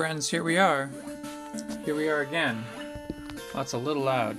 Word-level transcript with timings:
friends, 0.00 0.30
here 0.30 0.42
we 0.42 0.56
are. 0.56 0.90
Here 1.84 1.94
we 1.94 2.08
are 2.08 2.20
again. 2.20 2.64
That's 3.54 3.74
a 3.74 3.78
little 3.78 4.02
loud. 4.02 4.36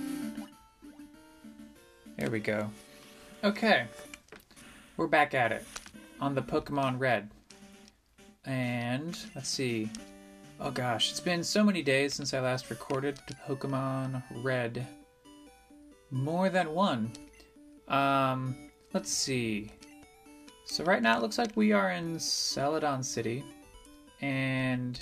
There 2.16 2.30
we 2.30 2.40
go. 2.40 2.68
Okay. 3.44 3.86
We're 4.96 5.06
back 5.06 5.34
at 5.34 5.52
it 5.52 5.64
on 6.20 6.34
the 6.34 6.42
Pokemon 6.42 6.98
Red. 6.98 7.30
And 8.44 9.16
let's 9.34 9.48
see. 9.48 9.88
Oh 10.60 10.70
gosh, 10.70 11.10
it's 11.10 11.20
been 11.20 11.42
so 11.42 11.64
many 11.64 11.82
days 11.82 12.14
since 12.14 12.34
I 12.34 12.40
last 12.40 12.70
recorded 12.70 13.18
Pokemon 13.48 14.22
Red. 14.42 14.86
More 16.10 16.50
than 16.50 16.74
one. 16.74 17.12
Um, 17.88 18.56
let's 18.92 19.10
see. 19.10 19.70
So 20.64 20.84
right 20.84 21.02
now 21.02 21.18
it 21.18 21.22
looks 21.22 21.38
like 21.38 21.56
we 21.56 21.72
are 21.72 21.90
in 21.92 22.18
Celadon 22.18 23.02
City. 23.02 23.44
And 24.20 25.00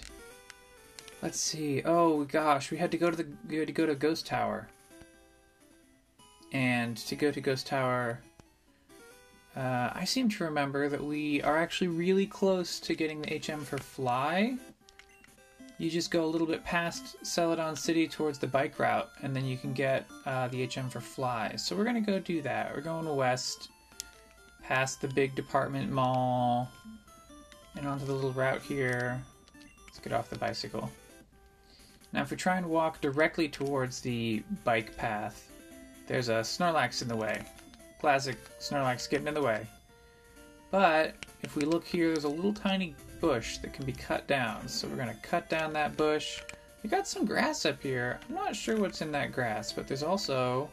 let's 1.23 1.41
see. 1.41 1.83
Oh 1.85 2.25
gosh, 2.25 2.71
we 2.71 2.79
had 2.79 2.91
to 2.91 2.99
go 2.99 3.11
to 3.11 3.17
the 3.17 3.27
we 3.49 3.57
had 3.57 3.67
to 3.67 3.73
go 3.73 3.87
to 3.87 3.95
Ghost 3.95 4.27
Tower. 4.27 4.69
And 6.53 6.97
to 6.97 7.15
go 7.15 7.31
to 7.31 7.41
Ghost 7.41 7.67
Tower, 7.67 8.21
uh, 9.57 9.91
I 9.93 10.05
seem 10.05 10.29
to 10.31 10.45
remember 10.45 10.89
that 10.89 11.03
we 11.03 11.43
are 11.43 11.57
actually 11.57 11.89
really 11.89 12.27
close 12.27 12.81
to 12.81 12.95
getting 12.95 13.23
the 13.23 13.39
HM 13.39 13.61
for 13.61 13.79
Fly. 13.79 14.57
You 15.79 15.91
just 15.91 16.11
go 16.11 16.25
a 16.25 16.27
little 16.27 16.47
bit 16.47 16.65
past 16.65 17.25
Celadon 17.25 17.75
City 17.75 18.07
towards 18.07 18.39
the 18.39 18.47
bike 18.47 18.79
route, 18.79 19.09
and 19.23 19.35
then 19.35 19.47
you 19.47 19.57
can 19.57 19.73
get 19.73 20.07
uh, 20.27 20.49
the 20.49 20.67
HM 20.67 20.91
for 20.91 21.01
Fly. 21.01 21.55
So 21.57 21.75
we're 21.75 21.85
gonna 21.85 22.01
go 22.01 22.19
do 22.19 22.43
that. 22.43 22.75
We're 22.75 22.83
going 22.83 23.15
west, 23.17 23.69
past 24.63 25.01
the 25.01 25.09
big 25.09 25.35
department 25.35 25.91
mall, 25.91 26.71
and 27.77 27.87
onto 27.87 28.05
the 28.05 28.13
little 28.13 28.33
route 28.33 28.63
here. 28.63 29.23
Let's 29.87 30.01
get 30.01 30.13
off 30.13 30.29
the 30.29 30.39
bicycle. 30.39 30.91
Now, 32.13 32.23
if 32.23 32.31
we 32.31 32.37
try 32.37 32.57
and 32.57 32.67
walk 32.67 33.01
directly 33.01 33.49
towards 33.49 34.01
the 34.01 34.43
bike 34.65 34.97
path, 34.97 35.51
there's 36.07 36.29
a 36.29 36.41
Snorlax 36.41 37.03
in 37.03 37.09
the 37.09 37.17
way. 37.17 37.43
Classic 38.01 38.37
Snorlax 38.59 39.09
getting 39.09 39.29
in 39.29 39.35
the 39.35 39.43
way. 39.43 39.67
But 40.71 41.15
if 41.43 41.57
we 41.57 41.63
look 41.65 41.85
here, 41.85 42.09
there's 42.09 42.25
a 42.25 42.29
little 42.29 42.53
tiny 42.53 42.95
bush 43.21 43.59
that 43.59 43.73
can 43.73 43.85
be 43.85 43.93
cut 43.93 44.27
down. 44.27 44.67
So 44.67 44.89
we're 44.89 44.97
going 44.97 45.09
to 45.09 45.23
cut 45.23 45.49
down 45.49 45.73
that 45.75 45.97
bush. 45.97 46.41
We 46.83 46.91
got 46.91 47.07
some 47.07 47.25
grass 47.25 47.67
up 47.67 47.83
here. 47.83 48.19
I'm 48.29 48.35
not 48.35 48.57
sure 48.57 48.77
what's 48.79 49.03
in 49.03 49.13
that 49.13 49.33
grass, 49.33 49.73
but 49.73 49.87
there's 49.87 50.03
also 50.03 50.69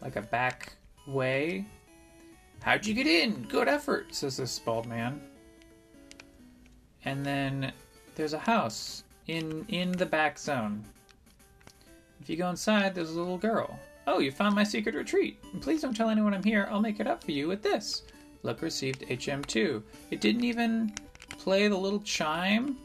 like 0.00 0.16
a 0.16 0.22
back 0.22 0.72
way. 1.06 1.66
How'd 2.62 2.86
you 2.86 2.94
get 2.94 3.06
in? 3.06 3.42
Good 3.44 3.68
effort, 3.68 4.14
says 4.14 4.36
this 4.36 4.58
bald 4.58 4.86
man. 4.86 5.20
And 7.04 7.24
then 7.24 7.72
there's 8.14 8.34
a 8.34 8.38
house 8.38 9.04
in 9.30 9.64
in 9.68 9.92
the 9.92 10.06
back 10.06 10.38
zone. 10.38 10.84
If 12.20 12.28
you 12.28 12.36
go 12.36 12.50
inside, 12.50 12.94
there's 12.94 13.10
a 13.10 13.18
little 13.18 13.38
girl. 13.38 13.78
Oh, 14.06 14.18
you 14.18 14.30
found 14.30 14.54
my 14.54 14.64
secret 14.64 14.94
retreat. 14.94 15.40
Please 15.60 15.82
don't 15.82 15.96
tell 15.96 16.10
anyone 16.10 16.34
I'm 16.34 16.42
here. 16.42 16.68
I'll 16.70 16.80
make 16.80 17.00
it 17.00 17.06
up 17.06 17.22
for 17.22 17.32
you 17.32 17.48
with 17.48 17.62
this. 17.62 18.02
Look 18.42 18.62
received 18.62 19.02
HM2. 19.02 19.82
It 20.10 20.20
didn't 20.20 20.44
even 20.44 20.92
play 21.38 21.68
the 21.68 21.76
little 21.76 22.00
chime. 22.00 22.78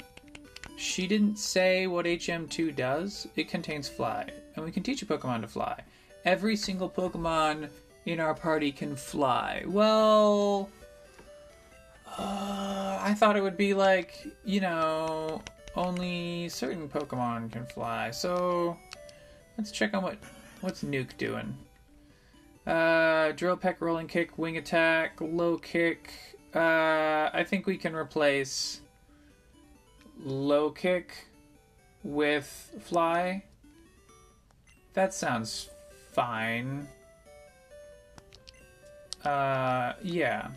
She 0.78 1.08
didn't 1.08 1.38
say 1.38 1.88
what 1.88 2.06
HM2 2.06 2.76
does. 2.76 3.28
It 3.36 3.48
contains 3.48 3.88
fly, 3.88 4.28
and 4.56 4.64
we 4.64 4.72
can 4.72 4.84
teach 4.84 5.02
a 5.02 5.06
Pokemon 5.06 5.42
to 5.42 5.48
fly. 5.48 5.82
Every 6.26 6.56
single 6.56 6.90
Pokemon 6.90 7.70
in 8.06 8.20
our 8.20 8.34
party 8.34 8.72
can 8.72 8.96
fly. 8.96 9.64
Well, 9.66 10.70
uh, 12.18 13.00
I 13.02 13.14
thought 13.18 13.38
it 13.38 13.42
would 13.42 13.58
be 13.58 13.74
like, 13.74 14.28
you 14.44 14.60
know, 14.60 15.42
only 15.76 16.50
certain 16.50 16.88
Pokemon 16.88 17.52
can 17.52 17.66
fly. 17.66 18.12
So 18.12 18.78
let's 19.58 19.72
check 19.72 19.94
on 19.94 20.04
what 20.04 20.18
what's 20.62 20.84
Nuke 20.84 21.18
doing. 21.18 21.58
Uh, 22.66 23.32
drill 23.34 23.58
peck, 23.58 23.80
rolling 23.82 24.08
kick, 24.08 24.38
wing 24.38 24.58
attack, 24.58 25.20
low 25.22 25.58
kick. 25.58 26.12
Uh, 26.54 27.30
I 27.34 27.46
think 27.48 27.68
we 27.68 27.78
can 27.78 27.96
replace 27.96 28.82
low 30.24 30.72
kick 30.72 31.28
with 32.04 32.76
fly. 32.82 33.44
That 34.94 35.14
sounds 35.14 35.70
fine. 36.14 36.88
Uh, 39.24 39.94
yeah. 40.02 40.50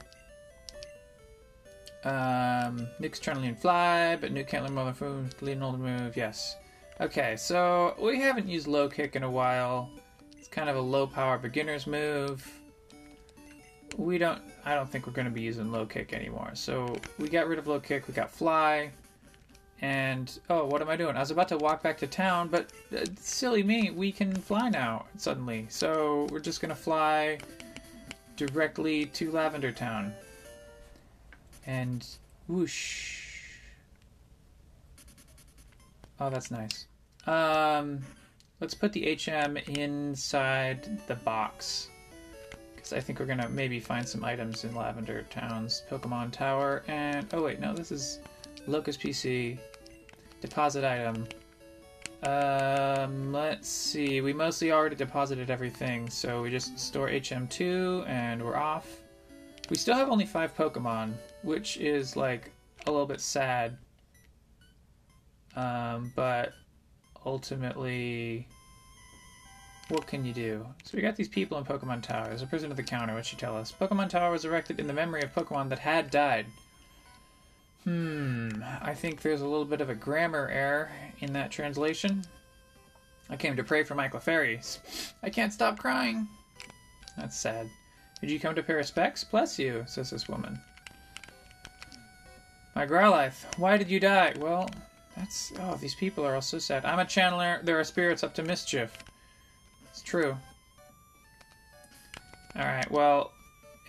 Um, 2.05 2.89
Nuke's 3.01 3.19
to 3.19 3.35
lean 3.35 3.57
fly, 3.57 4.17
but 4.17 4.33
Nuke 4.33 4.49
can't 4.49 4.65
learn 4.65 4.75
than 4.75 4.95
move. 5.01 5.43
Lean 5.43 5.63
older 5.63 5.79
move, 5.79 6.17
yes. 6.17 6.57
Okay, 7.01 7.37
so 7.37 7.95
we 8.01 8.21
haven't 8.21 8.49
used 8.49 8.67
low 8.67 8.89
kick 8.89 9.17
in 9.17 9.23
a 9.23 9.31
while. 9.31 9.91
It's 10.37 10.49
kind 10.49 10.69
of 10.69 10.77
a 10.77 10.81
low 10.81 11.07
power 11.07 11.39
beginner's 11.39 11.87
move. 11.87 12.49
We 13.97 14.19
don't, 14.19 14.41
I 14.65 14.75
don't 14.75 14.89
think 14.89 15.07
we're 15.07 15.13
going 15.13 15.27
to 15.27 15.33
be 15.33 15.43
using 15.43 15.73
low 15.73 15.87
kick 15.87 16.13
anymore. 16.13 16.51
So 16.55 16.97
we 17.19 17.29
got 17.29 17.49
rid 17.49 17.59
of 17.59 17.67
low 17.67 17.81
kick, 17.81 18.07
we 18.07 18.15
got 18.15 18.31
fly. 18.31 18.91
And, 19.81 20.37
oh, 20.51 20.65
what 20.67 20.83
am 20.83 20.89
I 20.89 20.97
doing? 20.97 21.17
I 21.17 21.21
was 21.21 21.31
about 21.31 21.49
to 21.49 21.57
walk 21.57 21.83
back 21.85 21.99
to 21.99 22.07
town, 22.09 22.49
but 22.49 22.67
uh, 22.97 23.05
silly 23.21 23.63
me, 23.63 23.91
we 23.91 24.11
can 24.11 24.35
fly 24.35 24.69
now, 24.69 25.07
suddenly. 25.17 25.67
So 25.69 26.27
we're 26.31 26.41
just 26.41 26.61
going 26.61 26.71
to 26.71 26.81
fly 26.81 27.39
directly 28.37 29.07
to 29.07 29.31
Lavender 29.31 29.71
Town. 29.71 30.13
And 31.69 32.05
whoosh. 32.49 33.27
Oh, 36.19 36.31
that's 36.31 36.51
nice. 36.51 36.87
Um, 37.27 38.01
let's 38.61 38.73
put 38.73 38.95
the 38.95 39.15
HM 39.15 39.59
inside 39.69 40.99
the 41.07 41.15
box. 41.17 41.91
Because 42.75 42.95
I 42.95 43.01
think 43.01 43.21
we're 43.21 43.27
going 43.27 43.41
to 43.41 43.51
maybe 43.51 43.79
find 43.81 44.09
some 44.09 44.25
items 44.25 44.65
in 44.65 44.75
Lavender 44.75 45.27
Town's 45.29 45.83
Pokemon 45.91 46.33
Tower. 46.33 46.85
And, 46.89 47.27
oh 47.35 47.43
wait, 47.43 47.61
no, 47.61 47.75
this 47.75 47.93
is 47.93 48.21
Loka's 48.67 48.97
PC. 48.97 49.59
Deposit 50.41 50.85
item. 50.85 51.29
Um, 52.23 53.31
let's 53.31 53.69
see. 53.69 54.23
We 54.23 54.33
mostly 54.33 54.73
already 54.73 54.97
deposited 54.97 55.51
everything, 55.51 56.09
so 56.09 56.41
we 56.41 56.51
just 56.51 56.79
store 56.79 57.09
HM2 57.09 58.09
and 58.09 58.43
we're 58.43 58.57
off. 58.57 59.03
We 59.69 59.77
still 59.77 59.95
have 59.95 60.09
only 60.09 60.25
five 60.25 60.57
Pokemon, 60.57 61.13
which 61.43 61.77
is 61.77 62.17
like 62.17 62.51
a 62.87 62.91
little 62.91 63.07
bit 63.07 63.21
sad. 63.21 63.77
Um, 65.57 66.13
but 66.15 66.53
ultimately, 67.25 68.47
what 69.89 70.07
can 70.07 70.25
you 70.25 70.33
do? 70.33 70.67
So 70.85 70.97
we 70.97 71.03
got 71.03 71.17
these 71.17 71.29
people 71.29 71.59
in 71.59 71.65
Pokemon 71.65 72.03
Tower. 72.03 72.27
There's 72.27 72.43
a 72.43 72.47
prison 72.47 72.71
at 72.71 72.77
the 72.77 72.83
counter. 72.83 73.15
What 73.15 73.27
should 73.27 73.39
tell 73.39 73.57
us? 73.57 73.73
Pokemon 73.73 74.11
Tower 74.11 74.31
was 74.31 74.45
erected 74.45 74.79
in 74.81 74.87
the 74.87 74.93
memory 74.93 75.23
of 75.23 75.35
Pokemon 75.35 75.69
that 75.71 75.79
had 75.79 76.11
died. 76.11 76.47
Hmm, 77.85 78.51
I 78.83 78.95
think 78.95 79.23
there's 79.23 79.41
a 79.41 79.47
little 79.47 79.65
bit 79.65 79.81
of 79.81 79.89
a 79.89 79.95
grammar 79.95 80.49
error 80.49 80.91
in 81.21 81.33
that 81.33 81.51
translation. 81.51 82.25
I 83.31 83.37
came 83.37 83.57
to 83.57 83.65
pray 83.65 83.83
for 83.83 83.95
my 83.95 84.09
Clefairies. 84.09 84.79
I 85.23 85.31
can't 85.31 85.53
stop 85.53 85.79
crying. 85.79 86.29
That's 87.17 87.39
sad. 87.39 87.69
Did 88.21 88.31
you 88.31 88.41
come 88.41 88.55
to 88.55 88.63
pay 88.63 88.75
respects? 88.75 89.25
Bless 89.25 89.59
you, 89.59 89.85
says 89.87 90.11
this 90.11 90.29
woman. 90.29 90.61
My 92.79 92.87
Growlithe, 92.87 93.35
why 93.57 93.77
did 93.77 93.91
you 93.91 93.99
die? 93.99 94.35
Well, 94.39 94.71
that's... 95.17 95.53
Oh, 95.63 95.75
these 95.81 95.97
people 95.97 96.25
are 96.25 96.37
all 96.37 96.41
so 96.41 96.61
sad. 96.61 96.85
I'm 96.85 97.01
a 97.01 97.05
channeler. 97.05 97.61
There 97.65 97.77
are 97.81 97.83
spirits 97.83 98.23
up 98.23 98.35
to 98.35 98.45
mischief. 98.45 98.97
It's 99.91 100.01
true. 100.01 100.37
Alright, 102.55 102.89
well, 102.89 103.33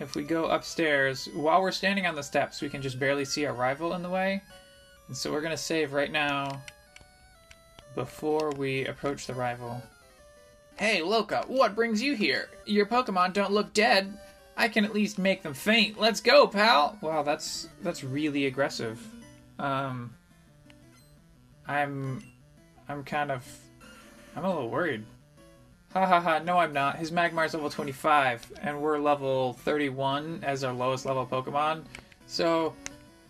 if 0.00 0.16
we 0.16 0.24
go 0.24 0.46
upstairs, 0.46 1.28
while 1.34 1.62
we're 1.62 1.70
standing 1.70 2.04
on 2.04 2.16
the 2.16 2.22
steps, 2.24 2.60
we 2.60 2.68
can 2.68 2.82
just 2.82 2.98
barely 2.98 3.24
see 3.24 3.46
our 3.46 3.54
rival 3.54 3.94
in 3.94 4.02
the 4.02 4.10
way. 4.10 4.42
And 5.06 5.16
so 5.16 5.30
we're 5.30 5.40
going 5.40 5.52
to 5.52 5.56
save 5.56 5.92
right 5.92 6.10
now 6.10 6.60
before 7.94 8.50
we 8.50 8.86
approach 8.86 9.28
the 9.28 9.34
rival. 9.34 9.80
Hey, 10.80 11.00
Loka, 11.00 11.46
what 11.46 11.76
brings 11.76 12.02
you 12.02 12.16
here? 12.16 12.48
Your 12.66 12.86
Pokemon 12.86 13.34
don't 13.34 13.52
look 13.52 13.72
dead. 13.72 14.18
I 14.60 14.68
can 14.68 14.84
at 14.84 14.92
least 14.92 15.18
make 15.18 15.42
them 15.42 15.54
faint. 15.54 15.98
Let's 15.98 16.20
go, 16.20 16.46
pal. 16.46 16.98
Wow, 17.00 17.22
that's 17.22 17.68
that's 17.82 18.04
really 18.04 18.44
aggressive. 18.44 19.00
Um 19.58 20.12
I'm 21.66 22.22
I'm 22.86 23.02
kind 23.02 23.32
of 23.32 23.42
I'm 24.36 24.44
a 24.44 24.48
little 24.54 24.68
worried. 24.68 25.06
Ha 25.94 26.04
ha 26.04 26.20
ha, 26.20 26.40
no 26.40 26.58
I'm 26.58 26.74
not. 26.74 26.96
His 26.96 27.10
Magmar's 27.10 27.54
level 27.54 27.70
25 27.70 28.52
and 28.60 28.82
we're 28.82 28.98
level 28.98 29.54
31 29.64 30.40
as 30.42 30.62
our 30.62 30.74
lowest 30.74 31.06
level 31.06 31.26
Pokemon. 31.26 31.84
So, 32.26 32.74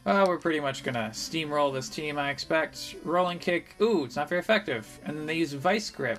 well, 0.05 0.27
we're 0.27 0.37
pretty 0.37 0.59
much 0.59 0.83
gonna 0.83 1.11
steamroll 1.13 1.73
this 1.73 1.89
team, 1.89 2.19
I 2.19 2.31
expect. 2.31 2.97
Rolling 3.05 3.39
kick, 3.39 3.77
ooh, 3.81 4.05
it's 4.05 4.17
not 4.17 4.29
very 4.29 4.41
effective. 4.41 4.99
And 5.05 5.17
then 5.17 5.27
they 5.27 5.35
use 5.35 5.53
Vice 5.53 5.91
Grip, 5.91 6.19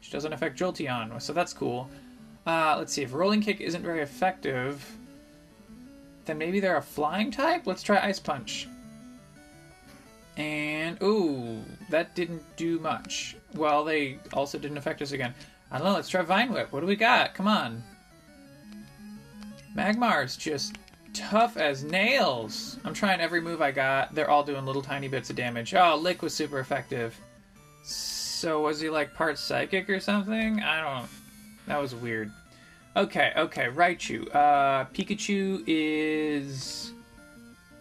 which 0.00 0.10
doesn't 0.10 0.34
affect 0.34 0.58
Jolteon, 0.58 1.20
so 1.22 1.32
that's 1.32 1.54
cool. 1.54 1.88
Uh, 2.46 2.76
let's 2.78 2.92
see, 2.92 3.02
if 3.02 3.12
Rolling 3.12 3.40
Kick 3.40 3.60
isn't 3.60 3.82
very 3.82 4.00
effective, 4.00 4.84
then 6.24 6.38
maybe 6.38 6.60
they're 6.60 6.76
a 6.76 6.82
flying 6.82 7.30
type? 7.30 7.66
Let's 7.66 7.82
try 7.82 7.98
Ice 8.00 8.18
Punch. 8.18 8.68
And, 10.36 10.96
ooh, 11.02 11.62
that 11.90 12.14
didn't 12.14 12.42
do 12.56 12.78
much. 12.78 13.36
Well, 13.54 13.84
they 13.84 14.18
also 14.32 14.58
didn't 14.58 14.78
affect 14.78 15.02
us 15.02 15.12
again. 15.12 15.34
I 15.70 15.78
don't 15.78 15.86
know, 15.86 15.94
let's 15.94 16.08
try 16.08 16.22
Vine 16.22 16.52
Whip. 16.52 16.72
What 16.72 16.80
do 16.80 16.86
we 16.86 16.96
got? 16.96 17.34
Come 17.34 17.46
on. 17.46 17.82
Magmar's 19.76 20.36
just 20.36 20.76
tough 21.12 21.56
as 21.56 21.84
nails. 21.84 22.78
I'm 22.84 22.94
trying 22.94 23.20
every 23.20 23.40
move 23.40 23.60
I 23.60 23.70
got. 23.70 24.14
They're 24.14 24.30
all 24.30 24.42
doing 24.42 24.64
little 24.64 24.82
tiny 24.82 25.08
bits 25.08 25.30
of 25.30 25.36
damage. 25.36 25.74
Oh, 25.74 25.96
Lick 25.96 26.22
was 26.22 26.34
super 26.34 26.58
effective. 26.58 27.18
So 27.82 28.62
was 28.62 28.80
he 28.80 28.88
like 28.88 29.14
part 29.14 29.38
psychic 29.38 29.90
or 29.90 30.00
something? 30.00 30.60
I 30.60 30.80
don't. 30.80 31.08
That 31.70 31.80
was 31.80 31.94
weird. 31.94 32.32
Okay, 32.96 33.32
okay, 33.36 33.68
Raichu. 33.68 34.26
Uh, 34.34 34.86
Pikachu 34.86 35.62
is 35.68 36.90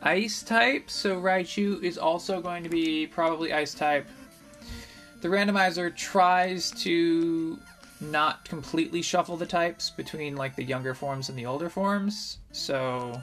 ice 0.03 0.43
type, 0.43 0.91
so 0.91 1.19
Raichu 1.19 1.81
is 1.81 1.97
also 1.97 2.39
going 2.39 2.61
to 2.61 2.69
be 2.69 3.07
probably 3.07 3.51
ice 3.51 3.73
type. 3.73 4.07
The 5.21 5.27
randomizer 5.27 5.93
tries 5.97 6.69
to 6.83 7.57
not 7.99 8.45
completely 8.45 9.01
shuffle 9.01 9.37
the 9.37 9.47
types 9.47 9.89
between 9.89 10.35
like 10.35 10.55
the 10.55 10.63
younger 10.63 10.93
forms 10.93 11.29
and 11.29 11.37
the 11.37 11.47
older 11.47 11.67
forms, 11.67 12.37
so 12.51 13.19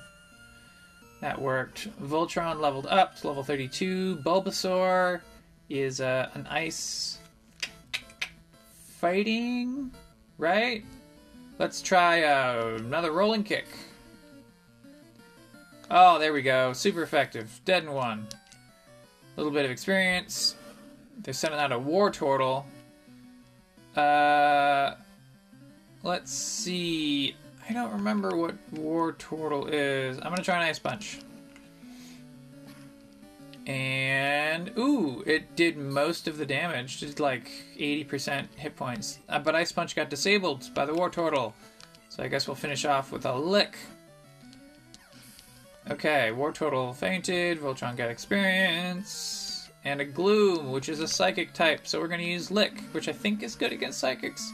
that 1.20 1.40
worked. 1.40 1.96
Voltron 2.02 2.60
leveled 2.60 2.88
up 2.88 3.14
to 3.20 3.28
level 3.28 3.44
32. 3.44 4.16
Bulbasaur 4.16 5.20
is 5.70 6.00
uh, 6.00 6.28
an 6.34 6.44
ice 6.48 7.18
fighting, 8.98 9.92
right? 10.38 10.84
Let's 11.58 11.80
try 11.80 12.22
uh, 12.22 12.76
another 12.78 13.12
rolling 13.12 13.42
kick. 13.42 13.66
Oh, 15.90 16.18
there 16.18 16.32
we 16.32 16.42
go. 16.42 16.72
Super 16.72 17.02
effective. 17.02 17.60
Dead 17.64 17.84
in 17.84 17.92
one. 17.92 18.26
A 19.36 19.40
little 19.40 19.52
bit 19.52 19.64
of 19.64 19.70
experience. 19.70 20.56
They're 21.22 21.34
sending 21.34 21.60
out 21.60 21.72
a 21.72 21.78
Wartortle. 21.78 22.64
Uh, 23.96 24.94
let's 26.02 26.32
see. 26.32 27.36
I 27.68 27.72
don't 27.72 27.92
remember 27.92 28.36
what 28.36 28.54
Wartortle 28.74 29.68
is. 29.70 30.18
I'm 30.18 30.24
gonna 30.24 30.42
try 30.42 30.56
an 30.56 30.62
Ice 30.62 30.78
Punch. 30.78 31.20
And 33.66 34.70
ooh, 34.78 35.24
it 35.26 35.56
did 35.56 35.76
most 35.76 36.28
of 36.28 36.38
the 36.38 36.46
damage, 36.46 37.00
did 37.00 37.18
like 37.18 37.50
80% 37.76 38.46
hit 38.56 38.76
points. 38.76 39.18
Uh, 39.28 39.40
but 39.40 39.56
Ice 39.56 39.72
Punch 39.72 39.96
got 39.96 40.08
disabled 40.08 40.70
by 40.72 40.86
the 40.86 40.92
Wartortle. 40.92 41.52
So 42.08 42.22
I 42.22 42.28
guess 42.28 42.46
we'll 42.46 42.54
finish 42.54 42.84
off 42.84 43.10
with 43.10 43.26
a 43.26 43.34
lick. 43.34 43.76
Okay, 45.90 46.30
Wartortle 46.34 46.94
fainted, 46.94 47.60
Voltron 47.60 47.96
got 47.96 48.08
experience, 48.10 49.68
and 49.84 50.00
a 50.00 50.04
Gloom, 50.04 50.72
which 50.72 50.88
is 50.88 51.00
a 51.00 51.06
psychic 51.06 51.52
type. 51.52 51.86
So 51.86 52.00
we're 52.00 52.08
gonna 52.08 52.24
use 52.24 52.50
Lick, 52.50 52.80
which 52.90 53.08
I 53.08 53.12
think 53.12 53.42
is 53.44 53.54
good 53.54 53.72
against 53.72 53.98
psychics. 53.98 54.52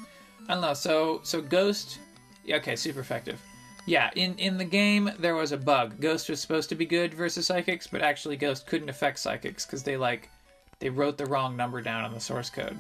I 0.49 0.55
don't 0.55 0.63
know. 0.63 0.75
So 0.75 1.21
so 1.23 1.41
Ghost, 1.41 1.99
yeah, 2.45 2.57
okay, 2.57 2.77
super 2.77 3.01
effective. 3.01 3.41
Yeah, 3.85 4.11
in 4.15 4.37
in 4.37 4.59
the 4.59 4.65
game 4.65 5.11
there 5.19 5.35
was 5.35 5.53
a 5.53 5.57
bug. 5.57 6.01
Ghost 6.01 6.29
was 6.29 6.41
supposed 6.41 6.69
to 6.69 6.75
be 6.75 6.87
good 6.87 7.15
versus 7.15 7.47
psychics, 7.47 7.87
but 7.87 8.03
actually 8.03 8.37
Ghost 8.37 8.67
couldn't 8.67 8.89
affect 8.89 9.19
psychics 9.19 9.67
because 9.67 9.83
they 9.83 9.97
like 9.97 10.31
they 10.79 10.91
wrote 10.91 11.19
the 11.19 11.27
wrong 11.27 11.57
number 11.57 11.81
down 11.81 12.05
on 12.05 12.13
the 12.13 12.21
source 12.21 12.51
code. 12.51 12.79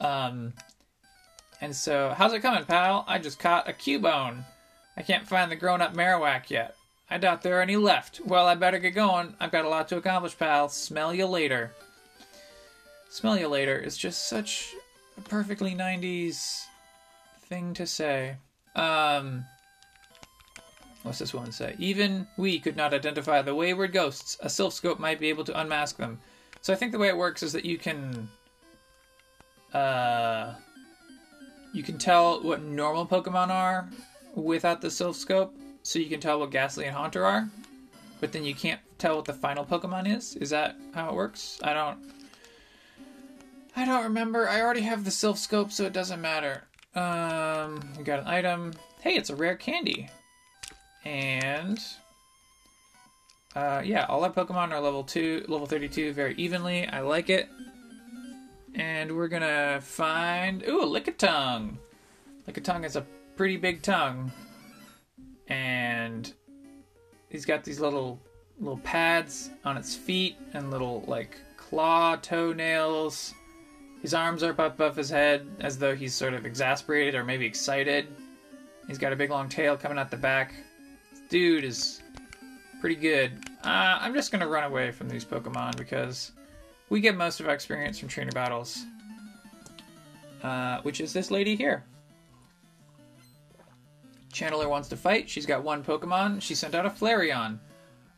Um, 0.00 0.52
and 1.60 1.74
so 1.74 2.14
how's 2.16 2.32
it 2.32 2.40
coming, 2.40 2.64
pal? 2.64 3.04
I 3.06 3.18
just 3.18 3.38
caught 3.38 3.68
a 3.68 3.72
Cubone. 3.72 4.44
I 4.96 5.02
can't 5.02 5.26
find 5.26 5.50
the 5.50 5.56
grown-up 5.56 5.94
Marowak 5.94 6.50
yet. 6.50 6.76
I 7.08 7.18
doubt 7.18 7.42
there 7.42 7.58
are 7.58 7.62
any 7.62 7.76
left. 7.76 8.20
Well, 8.24 8.46
I 8.46 8.54
better 8.54 8.78
get 8.78 8.90
going. 8.90 9.34
I've 9.38 9.52
got 9.52 9.64
a 9.64 9.68
lot 9.68 9.88
to 9.88 9.96
accomplish, 9.96 10.36
pal. 10.36 10.68
Smell 10.68 11.14
you 11.14 11.26
later. 11.26 11.72
Smell 13.10 13.38
you 13.38 13.48
later 13.48 13.76
is 13.76 13.96
just 13.96 14.28
such 14.28 14.74
a 15.16 15.20
perfectly 15.20 15.74
90s 15.74 16.64
thing 17.48 17.74
to 17.74 17.86
say. 17.86 18.36
Um, 18.74 19.44
what's 21.02 21.18
this 21.18 21.34
one 21.34 21.52
say? 21.52 21.74
Even 21.78 22.26
we 22.36 22.58
could 22.58 22.76
not 22.76 22.94
identify 22.94 23.42
the 23.42 23.54
wayward 23.54 23.92
ghosts. 23.92 24.36
A 24.40 24.46
Silph 24.46 24.72
Scope 24.72 24.98
might 24.98 25.20
be 25.20 25.28
able 25.28 25.44
to 25.44 25.60
unmask 25.60 25.96
them. 25.96 26.18
So 26.60 26.72
I 26.72 26.76
think 26.76 26.92
the 26.92 26.98
way 26.98 27.08
it 27.08 27.16
works 27.16 27.42
is 27.42 27.52
that 27.52 27.64
you 27.64 27.78
can, 27.78 28.28
uh, 29.74 30.54
you 31.72 31.82
can 31.82 31.98
tell 31.98 32.42
what 32.42 32.62
normal 32.62 33.06
Pokemon 33.06 33.48
are 33.48 33.88
without 34.34 34.80
the 34.80 34.88
Silph 34.88 35.16
Scope. 35.16 35.54
So 35.82 35.98
you 35.98 36.06
can 36.06 36.20
tell 36.20 36.38
what 36.38 36.52
Gastly 36.52 36.84
and 36.84 36.94
Haunter 36.94 37.24
are, 37.24 37.48
but 38.20 38.30
then 38.30 38.44
you 38.44 38.54
can't 38.54 38.80
tell 38.98 39.16
what 39.16 39.24
the 39.24 39.32
final 39.32 39.64
Pokemon 39.64 40.16
is. 40.16 40.36
Is 40.36 40.50
that 40.50 40.76
how 40.94 41.08
it 41.08 41.14
works? 41.14 41.58
I 41.64 41.74
don't. 41.74 41.98
I 43.74 43.84
don't 43.84 44.04
remember. 44.04 44.48
I 44.48 44.60
already 44.60 44.82
have 44.82 45.04
the 45.04 45.10
Silph 45.10 45.38
Scope, 45.38 45.72
so 45.72 45.84
it 45.84 45.92
doesn't 45.92 46.20
matter. 46.20 46.62
Um, 46.94 47.80
we 47.98 48.04
got 48.04 48.20
an 48.20 48.28
item. 48.28 48.74
Hey, 49.00 49.16
it's 49.16 49.30
a 49.30 49.34
rare 49.34 49.56
candy. 49.56 50.08
And 51.04 51.78
uh, 53.56 53.82
yeah, 53.84 54.06
all 54.08 54.24
our 54.24 54.30
Pokemon 54.30 54.70
are 54.70 54.80
level 54.80 55.02
two, 55.02 55.44
level 55.48 55.66
thirty-two, 55.66 56.12
very 56.12 56.34
evenly. 56.34 56.86
I 56.86 57.00
like 57.00 57.28
it. 57.28 57.48
And 58.74 59.16
we're 59.16 59.28
gonna 59.28 59.80
find 59.82 60.62
ooh 60.66 60.82
a 60.82 60.86
Lickitung. 60.86 61.76
Lickitung 62.48 62.82
has 62.84 62.96
a 62.96 63.06
pretty 63.36 63.56
big 63.56 63.82
tongue, 63.82 64.32
and 65.48 66.32
he's 67.28 67.44
got 67.44 67.64
these 67.64 67.80
little 67.80 68.20
little 68.60 68.78
pads 68.78 69.50
on 69.64 69.76
its 69.76 69.94
feet 69.94 70.36
and 70.54 70.70
little 70.70 71.04
like 71.06 71.36
claw 71.56 72.16
toenails. 72.16 73.34
His 74.00 74.14
arms 74.14 74.42
are 74.42 74.50
up 74.50 74.58
above 74.58 74.96
his 74.96 75.10
head 75.10 75.46
as 75.60 75.78
though 75.78 75.94
he's 75.94 76.14
sort 76.14 76.34
of 76.34 76.46
exasperated 76.46 77.14
or 77.14 77.24
maybe 77.24 77.44
excited. 77.46 78.06
He's 78.88 78.98
got 78.98 79.12
a 79.12 79.16
big 79.16 79.30
long 79.30 79.48
tail 79.48 79.76
coming 79.76 79.98
out 79.98 80.10
the 80.10 80.16
back. 80.16 80.54
Dude 81.32 81.64
is 81.64 82.02
pretty 82.78 82.94
good. 82.94 83.32
Uh, 83.64 83.96
I'm 84.02 84.12
just 84.12 84.30
gonna 84.30 84.46
run 84.46 84.64
away 84.64 84.90
from 84.90 85.08
these 85.08 85.24
Pokemon 85.24 85.78
because 85.78 86.32
we 86.90 87.00
get 87.00 87.16
most 87.16 87.40
of 87.40 87.48
our 87.48 87.54
experience 87.54 87.98
from 87.98 88.10
trainer 88.10 88.32
battles. 88.32 88.84
Uh, 90.42 90.82
which 90.82 91.00
is 91.00 91.14
this 91.14 91.30
lady 91.30 91.56
here. 91.56 91.84
Channeler 94.30 94.68
wants 94.68 94.90
to 94.90 94.96
fight. 94.96 95.30
She's 95.30 95.46
got 95.46 95.62
one 95.62 95.82
Pokemon. 95.82 96.42
She 96.42 96.54
sent 96.54 96.74
out 96.74 96.84
a 96.84 96.90
Flareon. 96.90 97.60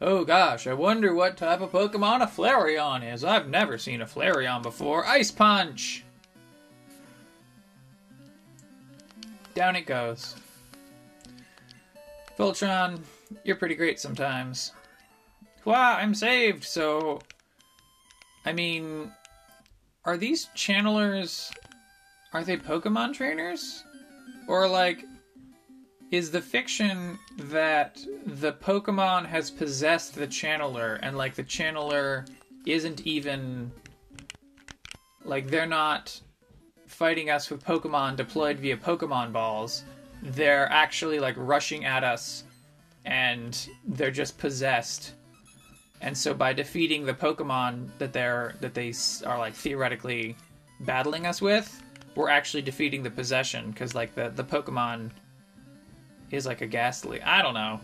Oh 0.01 0.25
gosh, 0.25 0.67
I 0.67 0.75
wonder 0.75 1.15
what 1.15 1.37
type 1.37 1.61
of 1.61 1.71
Pokemon 1.71 2.21
a 2.21 2.27
Flareon 2.27 3.15
is. 3.15 3.23
I've 3.23 3.49
never 3.49 3.79
seen 3.79 4.03
a 4.03 4.07
Flareon 4.07 4.61
before. 4.61 5.07
Ice 5.07 5.31
Punch! 5.31 6.03
Down 9.55 9.77
it 9.77 9.87
goes. 9.87 10.35
Voltron, 12.39 13.01
you're 13.45 13.57
pretty 13.57 13.75
great 13.75 14.01
sometimes. 14.01 14.73
Wow, 15.65 15.97
I'm 15.97 16.15
saved, 16.15 16.65
so. 16.65 17.21
I 18.45 18.53
mean. 18.53 19.13
Are 20.05 20.17
these 20.17 20.49
channelers. 20.55 21.51
Are 22.33 22.45
they 22.45 22.57
Pokemon 22.57 23.15
trainers? 23.15 23.85
Or, 24.49 24.69
like. 24.69 25.05
Is 26.11 26.31
the 26.31 26.41
fiction 26.41 27.19
that 27.39 27.99
the 28.27 28.53
Pokemon 28.53 29.27
has 29.27 29.51
possessed 29.51 30.15
the 30.15 30.27
channeler 30.27 30.99
and, 31.03 31.17
like, 31.17 31.35
the 31.35 31.45
channeler 31.45 32.29
isn't 32.67 33.07
even. 33.07 33.73
Like, 35.25 35.49
they're 35.49 35.67
not 35.67 36.21
fighting 36.87 37.31
us 37.31 37.49
with 37.51 37.65
Pokemon 37.65 38.17
deployed 38.17 38.59
via 38.59 38.77
Pokemon 38.77 39.33
balls. 39.33 39.85
They're 40.25 40.69
actually, 40.73 41.21
like, 41.21 41.37
rushing 41.39 41.85
at 41.85 42.03
us 42.03 42.45
and 43.05 43.69
they're 43.87 44.11
just 44.11 44.39
possessed. 44.39 45.13
And 46.01 46.17
so 46.17 46.35
by 46.35 46.53
defeating 46.53 47.05
the 47.05 47.15
Pokemon 47.15 47.89
that 47.99 48.13
they're 48.13 48.55
that 48.61 48.75
they 48.75 48.93
are 49.25 49.39
like 49.39 49.55
theoretically 49.55 50.37
battling 50.81 51.27
us 51.27 51.41
with, 51.41 51.83
we're 52.15 52.29
actually 52.29 52.63
defeating 52.63 53.03
the 53.03 53.11
possession 53.11 53.71
because 53.71 53.95
like 53.95 54.15
the 54.15 54.31
the 54.31 54.45
Pokemon 54.45 55.11
is 56.31 56.47
like 56.47 56.61
a 56.61 56.67
Gastly. 56.67 57.23
I 57.23 57.43
don't 57.43 57.55
know. 57.55 57.81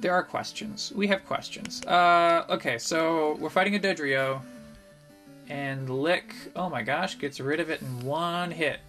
There 0.00 0.12
are 0.12 0.22
questions. 0.22 0.92
We 0.94 1.06
have 1.06 1.24
questions. 1.24 1.82
Uh, 1.84 2.44
okay, 2.50 2.76
so 2.76 3.36
we're 3.40 3.48
fighting 3.50 3.76
a 3.76 3.78
Dodrio, 3.78 4.42
and 5.48 5.88
Lick. 5.88 6.34
Oh 6.54 6.68
my 6.68 6.82
gosh, 6.82 7.18
gets 7.18 7.40
rid 7.40 7.60
of 7.60 7.70
it 7.70 7.80
in 7.80 8.00
one 8.04 8.50
hit. 8.50 8.80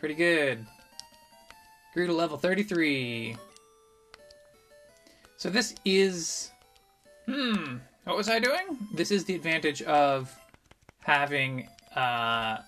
Pretty 0.00 0.14
good. 0.14 0.66
Grew 1.92 2.06
to 2.06 2.12
level 2.14 2.38
33. 2.38 3.36
So 5.36 5.50
this 5.50 5.74
is. 5.84 6.50
Hmm. 7.26 7.76
What 8.04 8.16
was 8.16 8.30
I 8.30 8.38
doing? 8.38 8.78
This 8.94 9.10
is 9.10 9.24
the 9.24 9.34
advantage 9.34 9.82
of 9.82 10.34
having 11.00 11.68
uh, 11.94 12.58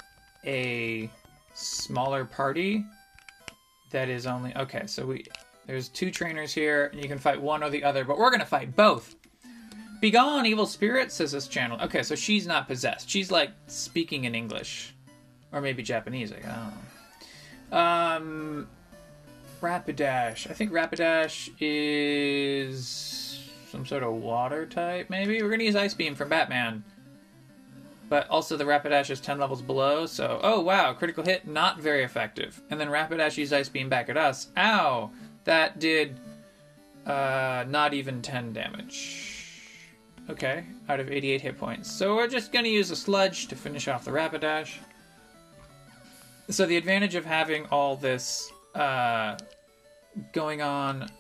a 0.45 1.11
smaller 1.55 2.27
party 2.27 2.85
that 3.91 4.11
is 4.11 4.27
only. 4.27 4.55
Okay, 4.57 4.87
so 4.87 5.07
we. 5.07 5.25
There's 5.67 5.89
two 5.89 6.11
trainers 6.11 6.53
here, 6.53 6.91
and 6.93 7.03
you 7.03 7.09
can 7.09 7.19
fight 7.19 7.41
one 7.41 7.62
or 7.62 7.71
the 7.71 7.83
other, 7.83 8.05
but 8.05 8.19
we're 8.19 8.31
gonna 8.31 8.45
fight 8.45 8.77
both. 8.77 9.15
Begone, 10.03 10.45
evil 10.45 10.67
spirit, 10.67 11.12
says 11.12 11.33
this 11.33 11.49
channel. 11.49 11.79
Okay, 11.81 12.03
so 12.03 12.15
she's 12.15 12.47
not 12.47 12.67
possessed. 12.67 13.09
She's 13.09 13.31
like 13.31 13.53
speaking 13.69 14.25
in 14.25 14.35
English. 14.35 14.95
Or 15.53 15.61
maybe 15.61 15.83
Japanese, 15.83 16.33
I 16.33 16.37
don't 16.37 16.49
know. 16.49 16.73
Um, 17.73 18.69
Rapidash. 19.61 20.50
I 20.50 20.55
think 20.55 20.71
Rapidash 20.73 21.50
is 21.59 23.50
some 23.71 23.87
sort 23.87 24.02
of 24.02 24.12
water 24.12 24.67
type, 24.67 25.09
maybe? 25.09 25.43
We're 25.43 25.50
gonna 25.50 25.64
use 25.64 25.76
Ice 25.76 25.95
Beam 25.95 26.14
from 26.14 26.29
Batman. 26.29 26.85
But 28.11 28.29
also 28.29 28.59
the 28.59 28.64
Rapidash 28.64 29.09
is 29.09 29.21
10 29.21 29.38
levels 29.38 29.62
below, 29.62 30.05
so... 30.05 30.38
Oh, 30.43 30.61
wow, 30.61 30.93
critical 30.93 31.25
hit, 31.25 31.47
not 31.49 31.81
very 31.81 32.05
effective. 32.05 32.61
And 32.69 32.79
then 32.79 32.88
Rapidash 32.88 33.38
used 33.38 33.55
Ice 33.55 33.71
Beam 33.71 33.88
back 33.88 34.11
at 34.11 34.19
us. 34.19 34.49
Ow! 34.59 35.11
That 35.45 35.79
did... 35.79 36.21
Uh, 37.07 37.64
not 37.69 37.95
even 37.95 38.21
10 38.21 38.52
damage. 38.52 39.33
Okay, 40.29 40.64
out 40.88 41.00
of 41.00 41.11
88 41.11 41.41
hit 41.41 41.59
points. 41.59 41.91
So 41.91 42.14
we're 42.14 42.29
just 42.29 42.52
gonna 42.52 42.69
use 42.69 42.91
a 42.91 42.97
Sludge 42.97 43.49
to 43.49 43.57
finish 43.57 43.88
off 43.88 44.05
the 44.05 44.11
Rapidash. 44.11 44.75
So 46.53 46.67
the 46.67 46.77
advantage 46.77 47.15
of 47.15 47.25
having 47.25 47.65
all 47.67 47.97
this 47.97 48.53
uh, 48.75 49.39
going 50.33 50.61
on. 50.61 51.11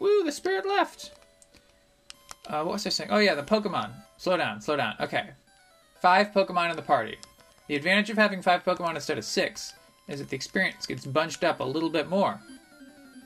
Woo, 0.00 0.24
the 0.24 0.32
spirit 0.32 0.66
left. 0.66 1.12
Uh, 2.48 2.64
what 2.64 2.72
was 2.72 2.86
I 2.86 2.90
saying? 2.90 3.10
Oh 3.12 3.18
yeah, 3.18 3.36
the 3.36 3.42
Pokemon. 3.42 3.92
Slow 4.18 4.36
down, 4.36 4.60
slow 4.60 4.76
down. 4.76 4.94
Okay, 4.98 5.30
five 6.00 6.32
Pokemon 6.32 6.70
in 6.70 6.76
the 6.76 6.82
party. 6.82 7.18
The 7.68 7.76
advantage 7.76 8.10
of 8.10 8.16
having 8.16 8.42
five 8.42 8.64
Pokemon 8.64 8.96
instead 8.96 9.16
of 9.16 9.24
six 9.24 9.74
is 10.08 10.18
that 10.18 10.28
the 10.28 10.34
experience 10.34 10.86
gets 10.86 11.06
bunched 11.06 11.44
up 11.44 11.60
a 11.60 11.64
little 11.64 11.90
bit 11.90 12.08
more. 12.08 12.40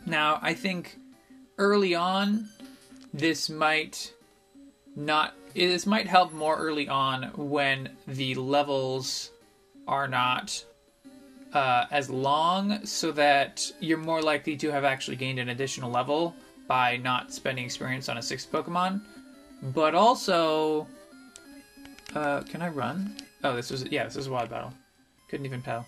Now, 0.05 0.39
I 0.43 0.53
think 0.53 0.99
early 1.57 1.95
on, 1.95 2.47
this 3.15 3.49
might 3.49 4.13
not. 4.95 5.35
This 5.55 5.87
might 5.87 6.09
help 6.09 6.35
more 6.35 6.59
early 6.59 6.89
on 6.89 7.31
when 7.37 7.91
the 8.07 8.35
levels 8.35 9.31
are 9.89 10.09
not 10.09 10.65
uh, 11.55 11.87
as 11.91 12.11
long 12.11 12.85
so 12.85 13.13
that 13.13 13.71
you're 13.81 13.99
more 13.99 14.21
likely 14.21 14.57
to 14.57 14.71
have 14.71 14.85
actually 14.85 15.17
gained 15.17 15.39
an 15.39 15.51
additional 15.51 15.91
level 15.91 16.35
by 16.67 16.97
not 16.97 17.33
spending 17.33 17.65
experience 17.65 18.09
on 18.09 18.19
a 18.19 18.23
sixth 18.23 18.51
Pokemon. 18.51 19.01
But 19.63 19.95
also, 19.95 20.87
uh, 22.15 22.43
can 22.43 22.61
I 22.61 22.69
run? 22.69 23.17
Oh, 23.45 23.55
this 23.55 23.71
was 23.71 23.85
yeah, 23.85 24.05
this 24.05 24.17
is 24.17 24.27
a 24.27 24.33
wild 24.33 24.51
battle. 24.51 24.75
Couldn't 25.29 25.47
even 25.47 25.63
tell. 25.63 25.87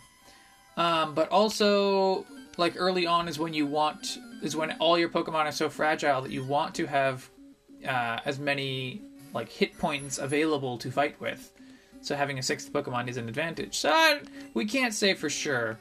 Um, 0.76 1.14
but 1.14 1.28
also, 1.30 2.24
like 2.56 2.74
early 2.76 3.06
on 3.06 3.28
is 3.28 3.38
when 3.38 3.52
you 3.52 3.66
want 3.66 4.18
is 4.42 4.54
when 4.54 4.72
all 4.72 4.98
your 4.98 5.08
Pokemon 5.08 5.46
are 5.46 5.52
so 5.52 5.68
fragile 5.68 6.22
that 6.22 6.30
you 6.30 6.44
want 6.44 6.74
to 6.76 6.86
have 6.86 7.28
uh, 7.86 8.20
as 8.24 8.38
many 8.38 9.02
like 9.34 9.48
hit 9.50 9.76
points 9.78 10.18
available 10.18 10.78
to 10.78 10.90
fight 10.90 11.20
with 11.20 11.52
so 12.06 12.14
having 12.14 12.38
a 12.38 12.42
sixth 12.42 12.72
Pokemon 12.72 13.08
is 13.08 13.16
an 13.16 13.28
advantage. 13.28 13.78
So 13.78 13.90
I, 13.90 14.20
we 14.54 14.64
can't 14.64 14.94
say 14.94 15.14
for 15.14 15.28
sure. 15.28 15.76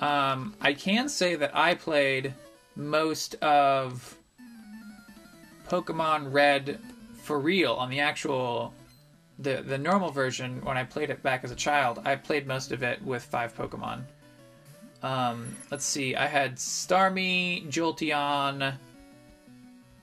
Um, 0.00 0.52
I 0.60 0.72
can 0.72 1.08
say 1.08 1.36
that 1.36 1.56
I 1.56 1.76
played 1.76 2.34
most 2.74 3.36
of 3.36 4.16
Pokemon 5.68 6.32
Red 6.32 6.80
for 7.22 7.38
real 7.38 7.74
on 7.74 7.88
the 7.88 8.00
actual 8.00 8.74
the 9.38 9.62
the 9.62 9.78
normal 9.78 10.10
version 10.10 10.60
when 10.64 10.76
I 10.76 10.82
played 10.82 11.08
it 11.08 11.22
back 11.22 11.44
as 11.44 11.52
a 11.52 11.56
child. 11.56 12.00
I 12.04 12.16
played 12.16 12.48
most 12.48 12.72
of 12.72 12.82
it 12.82 13.00
with 13.04 13.22
five 13.22 13.56
Pokemon. 13.56 14.02
Um, 15.04 15.54
let's 15.70 15.84
see. 15.84 16.16
I 16.16 16.26
had 16.26 16.56
Starmie, 16.56 17.68
Jolteon, 17.68 18.74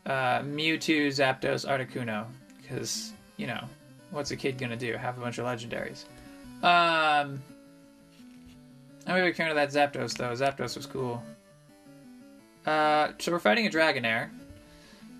uh, 0.05 0.39
Mewtwo, 0.39 1.07
Zapdos, 1.07 1.67
Articuno, 1.67 2.25
because 2.61 3.11
you 3.35 3.47
know 3.47 3.65
what's 4.11 4.31
a 4.31 4.35
kid 4.35 4.57
gonna 4.57 4.75
do? 4.75 4.93
Have 4.93 5.17
a 5.17 5.21
bunch 5.21 5.37
of 5.37 5.45
legendaries. 5.45 6.05
Um, 6.63 7.41
I'm 9.07 9.17
a 9.17 9.21
big 9.21 9.35
fan 9.35 9.49
of 9.49 9.55
that 9.55 9.69
Zapdos 9.69 10.17
though. 10.17 10.31
Zapdos 10.31 10.75
was 10.75 10.85
cool. 10.85 11.23
Uh, 12.65 13.09
so 13.17 13.31
we're 13.31 13.39
fighting 13.39 13.65
a 13.65 13.69
Dragonair. 13.69 14.29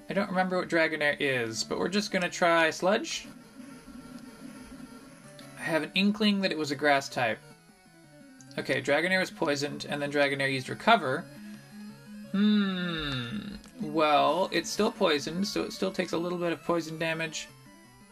I 0.10 0.14
don't 0.14 0.30
remember 0.30 0.58
what 0.58 0.70
Dragonair 0.70 1.16
is, 1.20 1.64
but 1.64 1.80
we're 1.80 1.88
just 1.90 2.12
gonna 2.12 2.30
try 2.30 2.70
Sludge. 2.70 3.28
I 5.60 5.64
have 5.64 5.84
an 5.84 5.92
inkling 5.96 6.42
that 6.42 6.52
it 6.52 6.58
was 6.58 6.72
a 6.72 6.76
grass 6.76 7.10
type. 7.10 7.40
Okay, 8.58 8.82
Dragonair 8.82 9.20
was 9.20 9.32
poisoned, 9.32 9.86
and 9.90 10.02
then 10.02 10.12
Dragonair 10.12 10.52
used 10.52 10.70
Recover. 10.70 11.24
Hmm. 12.32 13.56
Well, 13.82 14.50
it's 14.52 14.70
still 14.70 14.92
poisoned, 14.92 15.48
so 15.48 15.64
it 15.64 15.74
still 15.74 15.92
takes 15.92 16.12
a 16.12 16.18
little 16.18 16.38
bit 16.38 16.52
of 16.52 16.64
poison 16.64 17.00
damage. 17.00 17.48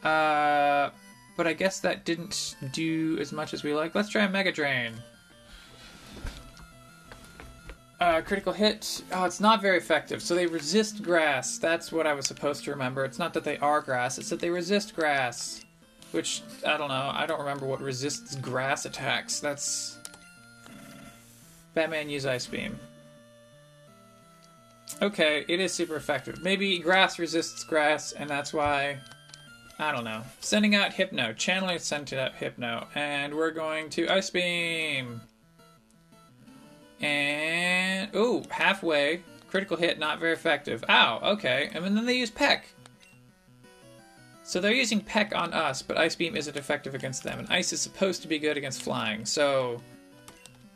Uh, 0.08 0.90
but 1.36 1.48
I 1.48 1.54
guess 1.54 1.82
that 1.82 2.06
didn't 2.06 2.56
do 2.72 3.18
as 3.20 3.34
much 3.34 3.54
as 3.54 3.64
we 3.64 3.74
like. 3.74 3.94
Let's 3.94 4.10
try 4.10 4.24
a 4.24 4.30
Mega 4.30 4.52
Drain. 4.52 4.94
Uh, 8.00 8.22
critical 8.22 8.54
hit. 8.54 9.04
Oh, 9.12 9.26
it's 9.26 9.40
not 9.40 9.62
very 9.62 9.78
effective. 9.78 10.22
So 10.22 10.34
they 10.34 10.46
resist 10.46 11.04
grass. 11.04 11.58
That's 11.58 11.92
what 11.92 12.08
I 12.08 12.14
was 12.14 12.26
supposed 12.26 12.64
to 12.64 12.72
remember. 12.72 13.04
It's 13.04 13.20
not 13.20 13.34
that 13.34 13.44
they 13.44 13.58
are 13.58 13.82
grass, 13.82 14.18
it's 14.18 14.30
that 14.30 14.40
they 14.40 14.50
resist 14.50 14.96
grass. 14.96 15.62
Which, 16.12 16.42
I 16.66 16.78
don't 16.78 16.88
know. 16.88 17.12
I 17.14 17.26
don't 17.26 17.40
remember 17.40 17.66
what 17.66 17.82
resists 17.82 18.36
grass 18.38 18.86
attacks. 18.86 19.42
That's. 19.42 19.98
Batman 21.74 22.10
use 22.10 22.26
Ice 22.26 22.48
Beam. 22.48 22.80
Okay, 25.02 25.44
it 25.50 25.60
is 25.60 25.74
super 25.74 25.98
effective. 25.98 26.42
Maybe 26.42 26.80
grass 26.80 27.20
resists 27.20 27.66
grass, 27.66 28.14
and 28.14 28.30
that's 28.30 28.54
why 28.54 29.00
I 29.80 29.92
don't 29.92 30.04
know. 30.04 30.24
Sending 30.40 30.76
out 30.76 30.94
Hypno. 30.94 31.34
Channeler 31.34 31.80
sent 31.80 32.12
out 32.14 32.34
Hypno. 32.36 32.88
And 32.96 33.36
we're 33.36 33.52
going 33.52 33.90
to 33.92 34.08
Ice 34.10 34.30
Beam. 34.30 35.22
And. 37.00 38.14
Ooh, 38.16 38.44
halfway. 38.50 39.22
Critical 39.50 39.78
hit, 39.78 40.00
not 40.00 40.20
very 40.20 40.34
effective. 40.34 40.84
Ow, 40.90 41.20
okay. 41.34 41.70
And 41.74 41.86
then 41.86 42.06
they 42.06 42.18
use 42.18 42.32
Peck. 42.32 42.68
So 44.44 44.60
they're 44.62 44.74
using 44.74 45.02
Peck 45.02 45.36
on 45.36 45.54
us, 45.54 45.82
but 45.82 45.98
Ice 45.98 46.16
Beam 46.16 46.36
isn't 46.36 46.56
effective 46.56 46.96
against 46.96 47.24
them. 47.24 47.40
And 47.40 47.50
Ice 47.50 47.74
is 47.74 47.82
supposed 47.82 48.22
to 48.22 48.28
be 48.28 48.40
good 48.40 48.58
against 48.58 48.82
flying, 48.82 49.26
so. 49.26 49.82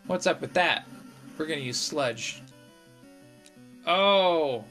What's 0.07 0.27
up 0.27 0.41
with 0.41 0.53
that? 0.53 0.87
We're 1.37 1.45
gonna 1.45 1.61
use 1.61 1.79
Sludge. 1.79 2.41
Oh! 3.87 4.65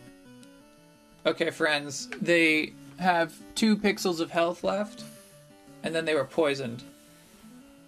Okay, 1.27 1.51
friends. 1.51 2.09
They 2.21 2.75
have 3.01 3.35
two 3.55 3.77
pixels 3.77 4.21
of 4.21 4.31
health 4.31 4.63
left, 4.63 5.03
and 5.83 5.95
then 5.95 6.05
they 6.05 6.15
were 6.15 6.25
poisoned. 6.25 6.83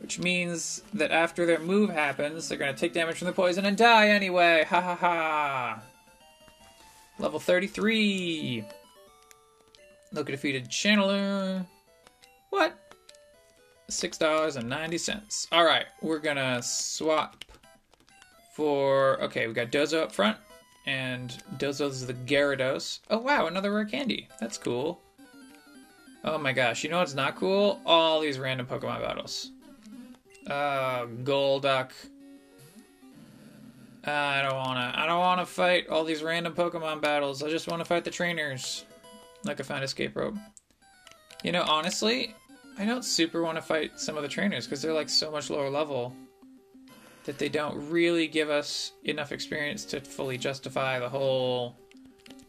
Which 0.00 0.18
means 0.18 0.82
that 0.94 1.12
after 1.12 1.46
their 1.46 1.60
move 1.60 1.90
happens, 1.90 2.48
they're 2.48 2.58
gonna 2.58 2.74
take 2.74 2.92
damage 2.92 3.18
from 3.18 3.26
the 3.26 3.32
poison 3.32 3.66
and 3.66 3.76
die 3.76 4.08
anyway. 4.08 4.64
Ha 4.68 4.80
ha 4.80 4.96
ha. 4.96 5.82
Level 7.20 7.38
33. 7.38 8.64
Loka 10.12 10.26
defeated 10.26 10.68
Channeler. 10.68 11.64
What? 12.50 12.76
$6.90. 13.90 15.52
Alright, 15.52 15.86
we're 16.00 16.18
gonna 16.18 16.60
swap 16.62 17.44
for. 18.56 19.22
Okay, 19.22 19.46
we 19.46 19.52
got 19.52 19.70
Dozo 19.70 20.02
up 20.02 20.12
front 20.12 20.36
and 20.86 21.36
Dozo's 21.56 22.06
the 22.06 22.14
Gyarados. 22.14 23.00
Oh 23.10 23.18
wow, 23.18 23.46
another 23.46 23.72
rare 23.72 23.84
candy. 23.84 24.28
That's 24.40 24.58
cool. 24.58 25.00
Oh 26.24 26.38
my 26.38 26.52
gosh, 26.52 26.84
you 26.84 26.90
know 26.90 26.98
what's 26.98 27.14
not 27.14 27.36
cool? 27.36 27.80
All 27.84 28.20
these 28.20 28.38
random 28.38 28.66
Pokemon 28.66 29.00
battles. 29.00 29.50
Uh, 30.46 31.06
Golduck. 31.24 31.90
I 34.04 34.42
don't 34.42 34.56
wanna. 34.56 34.92
I 34.94 35.06
don't 35.06 35.20
wanna 35.20 35.46
fight 35.46 35.88
all 35.88 36.04
these 36.04 36.22
random 36.22 36.54
Pokemon 36.54 37.00
battles. 37.00 37.42
I 37.42 37.50
just 37.50 37.68
wanna 37.68 37.84
fight 37.84 38.04
the 38.04 38.10
trainers. 38.10 38.84
Like 39.44 39.60
I 39.60 39.62
found 39.62 39.84
escape 39.84 40.16
rope. 40.16 40.36
You 41.42 41.50
know, 41.50 41.62
honestly, 41.62 42.34
I 42.78 42.84
don't 42.84 43.04
super 43.04 43.42
want 43.42 43.56
to 43.56 43.62
fight 43.62 43.98
some 43.98 44.16
of 44.16 44.22
the 44.22 44.28
trainers 44.28 44.66
because 44.66 44.80
they're 44.80 44.92
like 44.92 45.08
so 45.08 45.30
much 45.30 45.50
lower 45.50 45.68
level 45.68 46.14
that 47.24 47.38
they 47.38 47.48
don't 47.48 47.88
really 47.90 48.26
give 48.26 48.50
us 48.50 48.92
enough 49.04 49.32
experience 49.32 49.84
to 49.86 50.00
fully 50.00 50.38
justify 50.38 50.98
the 50.98 51.08
whole 51.08 51.76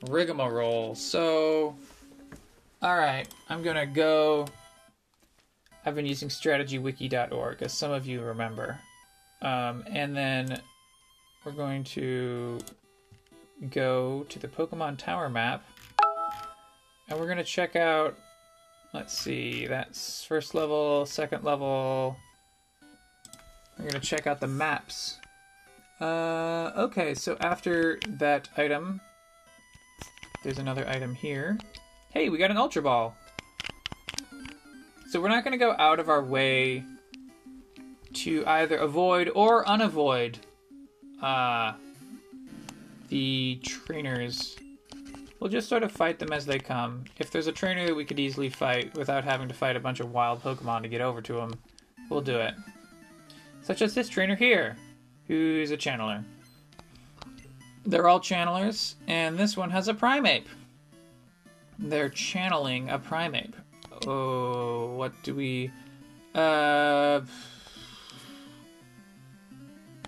rigmarole. 0.10 0.96
So, 0.96 1.76
alright, 2.84 3.28
I'm 3.50 3.62
gonna 3.64 3.86
go. 3.86 4.48
I've 5.86 5.96
been 5.96 6.06
using 6.06 6.30
strategywiki.org, 6.30 7.62
as 7.62 7.74
some 7.74 7.92
of 7.92 8.08
you 8.08 8.22
remember. 8.22 8.80
Um, 9.42 9.84
and 9.88 10.16
then 10.16 10.62
we're 11.44 11.52
going 11.52 11.84
to 11.84 12.60
go 13.70 14.26
to 14.30 14.40
the 14.40 14.48
Pokemon 14.48 14.98
Tower 14.98 15.30
map. 15.30 15.66
And 17.10 17.20
we're 17.20 17.26
going 17.26 17.38
to 17.38 17.44
check 17.44 17.76
out, 17.76 18.18
let's 18.94 19.18
see, 19.18 19.68
that's 19.68 20.24
first 20.24 20.56
level, 20.56 21.06
second 21.06 21.44
level, 21.44 22.16
we're 23.78 23.86
gonna 23.86 24.00
check 24.00 24.28
out 24.28 24.40
the 24.40 24.48
maps. 24.48 25.20
Uh, 26.00 26.72
okay, 26.76 27.14
so 27.14 27.38
after 27.40 28.00
that 28.08 28.50
item, 28.58 29.00
there's 30.44 30.60
another 30.60 30.88
item 30.88 31.16
here. 31.16 31.58
Hey, 32.10 32.30
we 32.30 32.38
got 32.38 32.52
an 32.52 32.58
Ultra 32.58 32.82
Ball. 32.82 33.16
So 35.10 35.22
we're 35.22 35.30
not 35.30 35.46
to 35.46 35.58
go 35.58 35.76
out 35.78 36.00
of 36.00 36.10
our 36.10 36.24
way 36.24 36.84
to 38.14 38.46
either 38.46 38.78
avoid 38.78 39.30
or 39.34 39.68
unavoid 39.68 40.40
uh, 41.22 41.74
the 43.10 43.60
trainers. 43.64 44.56
We'll 45.40 45.50
just 45.50 45.70
sort 45.70 45.84
of 45.84 45.92
fight 45.92 46.20
them 46.20 46.32
as 46.32 46.46
they 46.46 46.58
come. 46.58 47.04
If 47.20 47.32
there's 47.32 47.48
a 47.48 47.52
trainer 47.52 47.86
that 47.88 47.96
we 47.96 48.06
could 48.06 48.20
easily 48.20 48.50
fight 48.50 48.96
without 48.98 49.24
having 49.24 49.48
to 49.50 49.54
fight 49.54 49.76
a 49.76 49.80
bunch 49.80 50.00
of 50.00 50.12
wild 50.12 50.42
Pokemon 50.42 50.84
to 50.84 50.88
get 50.88 51.02
over 51.02 51.22
to 51.22 51.38
him, 51.38 51.54
we'll 52.10 52.22
do 52.22 52.40
it. 52.40 52.56
Such 53.64 53.82
as 53.82 53.94
this 53.94 54.10
trainer 54.10 54.36
here, 54.36 54.76
who's 55.28 55.72
a 55.72 55.78
channeler. 55.78 56.24
They're 57.86 58.08
all 58.08 58.20
channelers, 58.20 58.96
and 59.08 59.38
this 59.38 59.58
one 59.58 59.72
has 59.72 59.88
a 59.88 59.94
Primeape. 59.94 60.46
They're 61.80 62.10
channeling 62.10 62.90
a 62.90 63.00
Primeape. 63.00 63.54
Oh, 64.06 64.94
what 64.96 65.14
do 65.24 65.34
we... 65.34 65.72
Uh... 66.36 67.22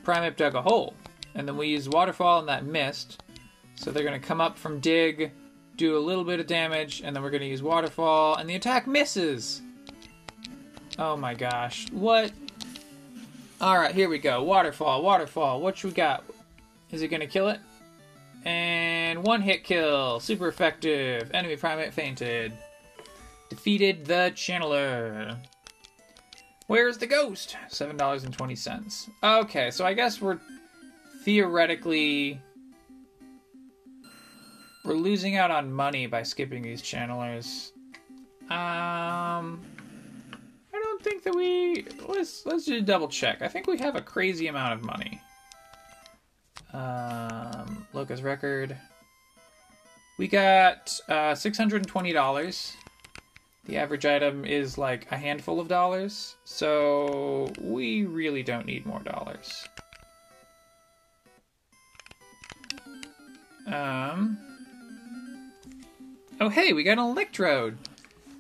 Primeape 0.04 0.36
dug 0.36 0.56
a 0.56 0.62
hole. 0.62 0.94
And 1.34 1.48
then 1.48 1.58
we 1.58 1.68
use 1.68 1.90
Waterfall 1.90 2.40
and 2.40 2.48
that 2.48 2.66
mist. 2.66 3.22
So 3.76 3.92
they're 3.92 4.04
to 4.20 4.26
come 4.26 4.40
up 4.40 4.58
from 4.58 4.80
Dig, 4.80 5.32
do 5.76 5.98
a 5.98 6.00
little 6.00 6.24
bit 6.24 6.40
of 6.40 6.48
damage, 6.48 7.02
and 7.04 7.16
then 7.16 7.24
we're 7.24 7.32
to 7.42 7.48
use 7.48 7.64
Waterfall, 7.64 8.36
and 8.36 8.50
the 8.50 8.56
attack 8.56 8.88
misses! 8.88 9.62
Oh 10.98 11.18
my 11.18 11.34
gosh. 11.34 11.92
What? 11.92 12.32
Alright, 13.62 13.96
here 13.96 14.10
we 14.10 14.20
go. 14.20 14.44
Waterfall, 14.44 15.02
Waterfall. 15.02 15.62
What 15.62 15.82
we 15.84 15.94
got? 15.94 16.24
Is 16.92 17.02
it 17.02 17.08
to 17.22 17.28
kill 17.28 17.48
it? 17.48 17.60
And 18.44 19.24
one 19.24 19.42
hit 19.42 19.64
kill. 19.64 20.20
Super 20.20 20.50
effective. 20.50 21.32
Enemy 21.34 21.56
Primeape 21.56 21.94
fainted. 21.94 22.52
Defeated 23.50 24.06
the 24.06 24.32
Channeler. 24.36 25.38
Where's 26.68 26.98
the 26.98 27.08
ghost? 27.08 27.56
$7.20. 27.70 29.10
Okay, 29.24 29.72
so 29.72 29.86
I 29.86 29.94
guess 29.94 30.20
we're 30.20 30.40
theoretically 31.24 32.40
we're 34.84 34.94
losing 34.94 35.38
out 35.38 35.50
on 35.50 35.72
money 35.72 36.06
by 36.06 36.22
skipping 36.22 36.62
these 36.62 36.82
channelers. 36.82 37.72
Um 38.52 39.62
think 41.06 41.22
that 41.22 41.36
we 41.36 41.86
let's 42.08 42.46
let's 42.48 42.66
just 42.66 42.86
double 42.86 43.08
check. 43.08 43.44
I 43.44 43.48
think 43.48 43.68
we 43.68 43.78
have 43.78 43.96
a 43.96 44.02
crazy 44.02 44.48
amount 44.48 44.74
of 44.74 44.84
money. 44.84 45.22
Um 46.74 47.86
Loka's 47.94 48.24
record. 48.24 48.76
We 50.18 50.28
got 50.28 50.98
uh, 51.10 51.34
$620. 51.34 52.76
The 53.66 53.78
average 53.78 54.06
item 54.06 54.46
is 54.46 54.78
like 54.78 55.12
a 55.12 55.18
handful 55.18 55.60
of 55.60 55.68
dollars, 55.68 56.36
so 56.46 57.52
we 57.60 58.06
really 58.06 58.42
don't 58.42 58.66
need 58.66 58.86
more 58.86 59.02
dollars. 59.02 59.68
Um. 63.68 64.38
Oh, 66.40 66.50
hey, 66.50 66.74
we 66.74 66.84
got 66.84 66.94
an 66.94 67.00
Electrode. 67.00 67.78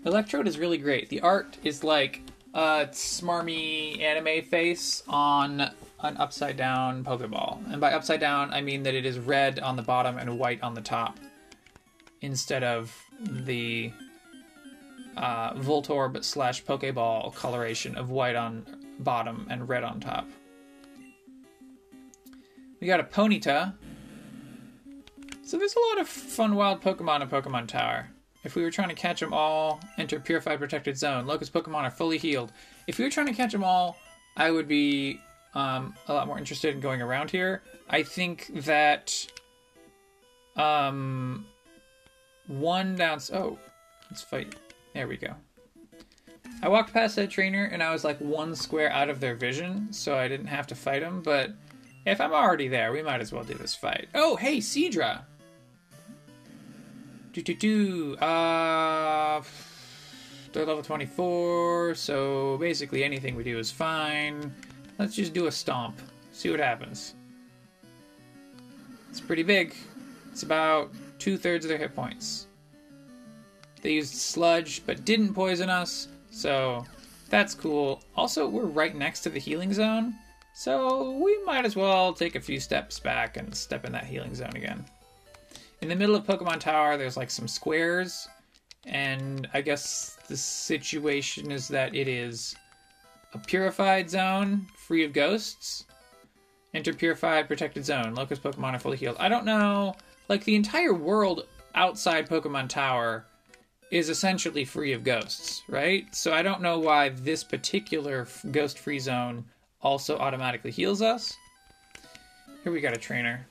Electrode 0.05 0.47
is 0.47 0.57
really 0.57 0.77
great. 0.77 1.09
The 1.09 1.21
art 1.21 1.57
is 1.63 1.83
like 1.83 2.21
a 2.55 2.87
smarmy 2.91 4.01
anime 4.01 4.45
face 4.45 5.03
on 5.09 5.59
an 5.99 6.17
upside 6.17 6.55
down 6.55 7.03
Pokeball. 7.03 7.59
And 7.71 7.81
by 7.81 7.91
upside 7.91 8.21
down, 8.21 8.53
I 8.53 8.61
mean 8.61 8.83
that 8.83 8.93
it 8.93 9.05
is 9.05 9.19
red 9.19 9.59
on 9.59 9.75
the 9.75 9.81
bottom 9.81 10.17
and 10.17 10.39
white 10.39 10.63
on 10.63 10.73
the 10.73 10.81
top 10.81 11.19
instead 12.21 12.63
of 12.63 12.97
the 13.19 13.91
uh, 15.17 15.53
Voltorb 15.55 16.23
slash 16.23 16.63
Pokeball 16.63 17.35
coloration 17.35 17.97
of 17.97 18.09
white 18.09 18.37
on 18.37 18.65
bottom 18.99 19.47
and 19.49 19.67
red 19.67 19.83
on 19.83 19.99
top. 19.99 20.25
We 22.79 22.87
got 22.87 23.01
a 23.01 23.03
Ponyta. 23.03 23.73
So 25.43 25.57
there's 25.57 25.75
a 25.75 25.79
lot 25.91 25.99
of 25.99 26.07
fun 26.07 26.55
wild 26.55 26.81
Pokemon 26.81 27.21
in 27.21 27.27
Pokemon 27.27 27.67
Tower. 27.67 28.11
If 28.45 28.55
we 28.55 28.61
were 28.61 28.71
trying 28.71 28.89
to 28.89 28.95
catch 28.95 29.19
them 29.19 29.33
all, 29.33 29.81
enter 29.97 30.19
Purified 30.19 30.59
Protected 30.59 30.97
Zone. 30.97 31.25
Loka's 31.25 31.49
Pokemon 31.49 31.81
are 31.81 31.91
fully 31.91 32.19
healed. 32.19 32.51
If 32.85 32.99
we 32.99 33.03
were 33.03 33.09
trying 33.09 33.25
to 33.25 33.33
catch 33.33 33.51
them 33.51 33.63
all, 33.63 33.97
I 34.37 34.51
would 34.51 34.67
be 34.67 35.19
um, 35.55 35.95
a 36.07 36.13
lot 36.13 36.27
more 36.27 36.37
interested 36.37 36.75
in 36.75 36.79
going 36.79 37.01
around 37.01 37.31
here. 37.31 37.63
I 37.89 38.03
think 38.03 38.51
that 38.65 39.13
um, 40.55 41.45
one 42.47 42.95
down. 42.95 43.19
Oh, 43.33 43.57
let's 44.11 44.21
fight. 44.21 44.55
There 44.93 45.07
we 45.07 45.17
go. 45.17 45.33
I 46.61 46.69
walked 46.69 46.93
past 46.93 47.15
that 47.15 47.31
trainer 47.31 47.65
and 47.65 47.81
I 47.81 47.91
was 47.91 48.03
like 48.03 48.19
one 48.19 48.55
square 48.55 48.91
out 48.91 49.09
of 49.09 49.19
their 49.19 49.35
vision, 49.35 49.91
so 49.91 50.17
I 50.17 50.27
didn't 50.27 50.47
have 50.47 50.67
to 50.67 50.75
fight 50.75 51.01
them. 51.01 51.21
But 51.23 51.51
if 52.05 52.21
I'm 52.21 52.31
already 52.31 52.67
there, 52.67 52.91
we 52.91 53.01
might 53.01 53.21
as 53.21 53.31
well 53.31 53.43
do 53.43 53.55
this 53.55 53.73
fight. 53.75 54.07
Oh, 54.13 54.35
hey, 54.35 54.59
Seadra. 54.59 55.23
Do 57.35 57.41
do 57.41 57.53
do. 57.53 58.15
Uh, 58.15 59.43
they're 60.53 60.65
level 60.65 60.81
24, 60.81 61.93
so 61.93 62.57
basically 62.59 63.03
anything 63.03 63.35
we 63.35 63.43
do 63.43 63.59
is 63.59 63.69
fine. 63.69 64.55
Let's 64.97 65.17
just 65.17 65.33
do 65.33 65.47
a 65.47 65.51
stomp. 65.51 65.99
See 66.31 66.49
what 66.49 66.61
happens. 66.61 67.13
It's 69.09 69.19
pretty 69.19 69.43
big. 69.43 69.75
It's 70.31 70.43
about 70.43 70.93
two 71.19 71.37
thirds 71.37 71.65
of 71.65 71.69
their 71.69 71.77
hit 71.77 71.93
points. 71.93 72.47
They 73.81 73.91
used 73.91 74.13
sludge, 74.13 74.85
but 74.85 75.03
didn't 75.03 75.33
poison 75.33 75.69
us, 75.69 76.07
so 76.31 76.85
that's 77.29 77.53
cool. 77.53 78.01
Also, 78.15 78.47
we're 78.47 78.63
right 78.63 78.95
next 78.95 79.23
to 79.23 79.29
the 79.29 79.39
healing 79.39 79.73
zone, 79.73 80.15
so 80.53 81.11
we 81.11 81.37
might 81.43 81.65
as 81.65 81.75
well 81.75 82.13
take 82.13 82.35
a 82.35 82.39
few 82.39 82.61
steps 82.61 82.97
back 82.97 83.35
and 83.35 83.53
step 83.53 83.83
in 83.83 83.91
that 83.91 84.05
healing 84.05 84.33
zone 84.33 84.55
again. 84.55 84.85
In 85.85 85.89
the 85.89 85.95
middle 85.95 86.15
of 86.15 86.25
Pokemon 86.25 86.61
Tower, 86.61 86.97
there's 86.97 87.15
like 87.15 87.29
some 87.29 87.47
squares, 87.47 88.27
and 88.87 89.47
I 89.53 89.61
guess 89.61 90.17
the 90.27 90.35
situation 90.35 91.51
is 91.51 91.67
that 91.67 91.93
it 91.93 92.07
is 92.07 92.55
a 93.35 93.37
purified 93.37 94.09
zone 94.09 94.65
free 94.75 95.05
of 95.05 95.13
ghosts. 95.13 95.85
Enter 96.73 96.91
purified 96.91 97.47
protected 97.47 97.85
zone. 97.85 98.15
Loka's 98.15 98.39
Pokemon 98.39 98.73
are 98.73 98.79
fully 98.79 98.97
healed. 98.97 99.17
I 99.19 99.29
don't 99.29 99.45
know. 99.45 99.93
Like 100.27 100.43
the 100.43 100.55
entire 100.55 100.95
world 100.95 101.45
outside 101.75 102.27
Pokemon 102.27 102.69
Tower 102.69 103.27
is 103.91 104.09
essentially 104.09 104.65
free 104.65 104.93
of 104.93 105.03
ghosts, 105.03 105.61
right? 105.67 106.07
So 106.15 106.33
I 106.33 106.41
don't 106.41 106.63
know 106.63 106.79
why 106.79 107.09
this 107.09 107.43
particular 107.43 108.27
ghost 108.49 108.79
free 108.79 108.97
zone 108.97 109.45
also 109.83 110.17
automatically 110.17 110.71
heals 110.71 111.03
us. 111.03 111.37
Here 112.63 112.71
we 112.71 112.81
got 112.81 112.97
a 112.97 112.99
trainer. 112.99 113.45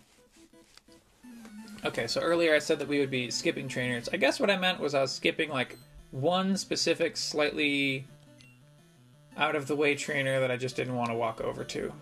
Okay, 1.85 2.07
so 2.07 2.21
earlier 2.21 2.55
I 2.55 2.61
said 2.61 2.79
that 2.79 2.89
we 2.89 2.99
would 2.99 3.11
be 3.11 3.31
skipping 3.31 3.69
trainers. 3.69 4.09
I 4.13 4.17
guess 4.17 4.41
what 4.41 4.51
I 4.51 4.57
meant 4.57 4.81
was 4.81 4.95
I 4.95 5.03
was 5.03 5.13
skipping 5.13 5.51
like 5.51 5.77
one 6.11 6.57
specific 6.57 7.17
slightly 7.17 8.07
out 9.37 9.55
of 9.55 9.67
the 9.67 9.77
way 9.77 9.95
trainer 9.95 10.41
that 10.41 10.51
I 10.51 10.57
just 10.57 10.77
didn't 10.77 10.95
want 10.95 11.11
to 11.11 11.17
walk 11.17 11.41
over 11.41 11.65
to. 11.65 11.93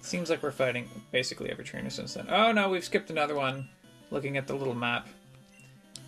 Seems 0.00 0.30
like 0.30 0.42
we're 0.42 0.50
fighting 0.50 0.88
basically 1.12 1.50
every 1.50 1.64
trainer 1.64 1.90
since 1.90 2.14
then. 2.14 2.26
Oh 2.28 2.52
no, 2.52 2.68
we've 2.68 2.84
skipped 2.84 3.10
another 3.10 3.34
one. 3.34 3.68
Looking 4.10 4.36
at 4.36 4.46
the 4.46 4.54
little 4.54 4.74
map. 4.74 5.08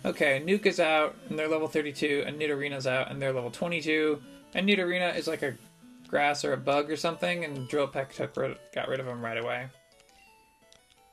Okay, 0.05 0.41
Nuke 0.45 0.65
is 0.65 0.79
out, 0.79 1.15
and 1.27 1.37
they're 1.37 1.49
level 1.49 1.67
32, 1.67 2.23
and 2.25 2.39
Nidorina's 2.39 2.87
out, 2.87 3.11
and 3.11 3.21
they're 3.21 3.33
level 3.33 3.51
22. 3.51 4.21
And 4.53 4.67
Nidorina 4.67 5.17
is 5.17 5.27
like 5.27 5.43
a 5.43 5.55
grass 6.07 6.45
or 6.45 6.53
a 6.53 6.57
bug 6.57 6.89
or 6.89 6.95
something, 6.95 7.43
and 7.43 7.69
Drillpeck 7.69 8.13
took 8.13 8.35
got 8.73 8.87
rid 8.87 9.01
of 9.01 9.07
him 9.07 9.21
right 9.21 9.37
away. 9.37 9.67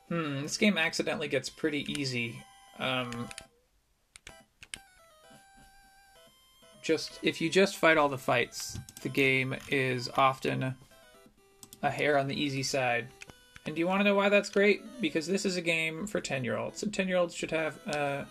Hmm, 0.08 0.42
this 0.42 0.56
game 0.56 0.78
accidentally 0.78 1.28
gets 1.28 1.48
pretty 1.48 1.84
easy. 1.98 2.42
Um, 2.78 3.28
just 6.82 7.18
if 7.22 7.40
you 7.40 7.50
just 7.50 7.76
fight 7.76 7.98
all 7.98 8.08
the 8.08 8.18
fights, 8.18 8.78
the 9.02 9.08
game 9.08 9.56
is 9.68 10.08
often 10.16 10.74
a 11.82 11.90
hair 11.90 12.16
on 12.18 12.28
the 12.28 12.40
easy 12.40 12.62
side. 12.62 13.08
And 13.66 13.74
do 13.74 13.80
you 13.80 13.86
want 13.88 14.00
to 14.00 14.04
know 14.04 14.14
why 14.14 14.28
that's 14.28 14.48
great? 14.48 14.82
Because 15.00 15.26
this 15.26 15.44
is 15.44 15.56
a 15.56 15.60
game 15.60 16.06
for 16.06 16.20
10 16.20 16.44
year 16.44 16.56
olds. 16.56 16.84
And 16.84 16.94
10 16.94 17.08
year 17.08 17.16
olds 17.16 17.34
should 17.34 17.50
have 17.50 17.78
uh, 17.88 18.24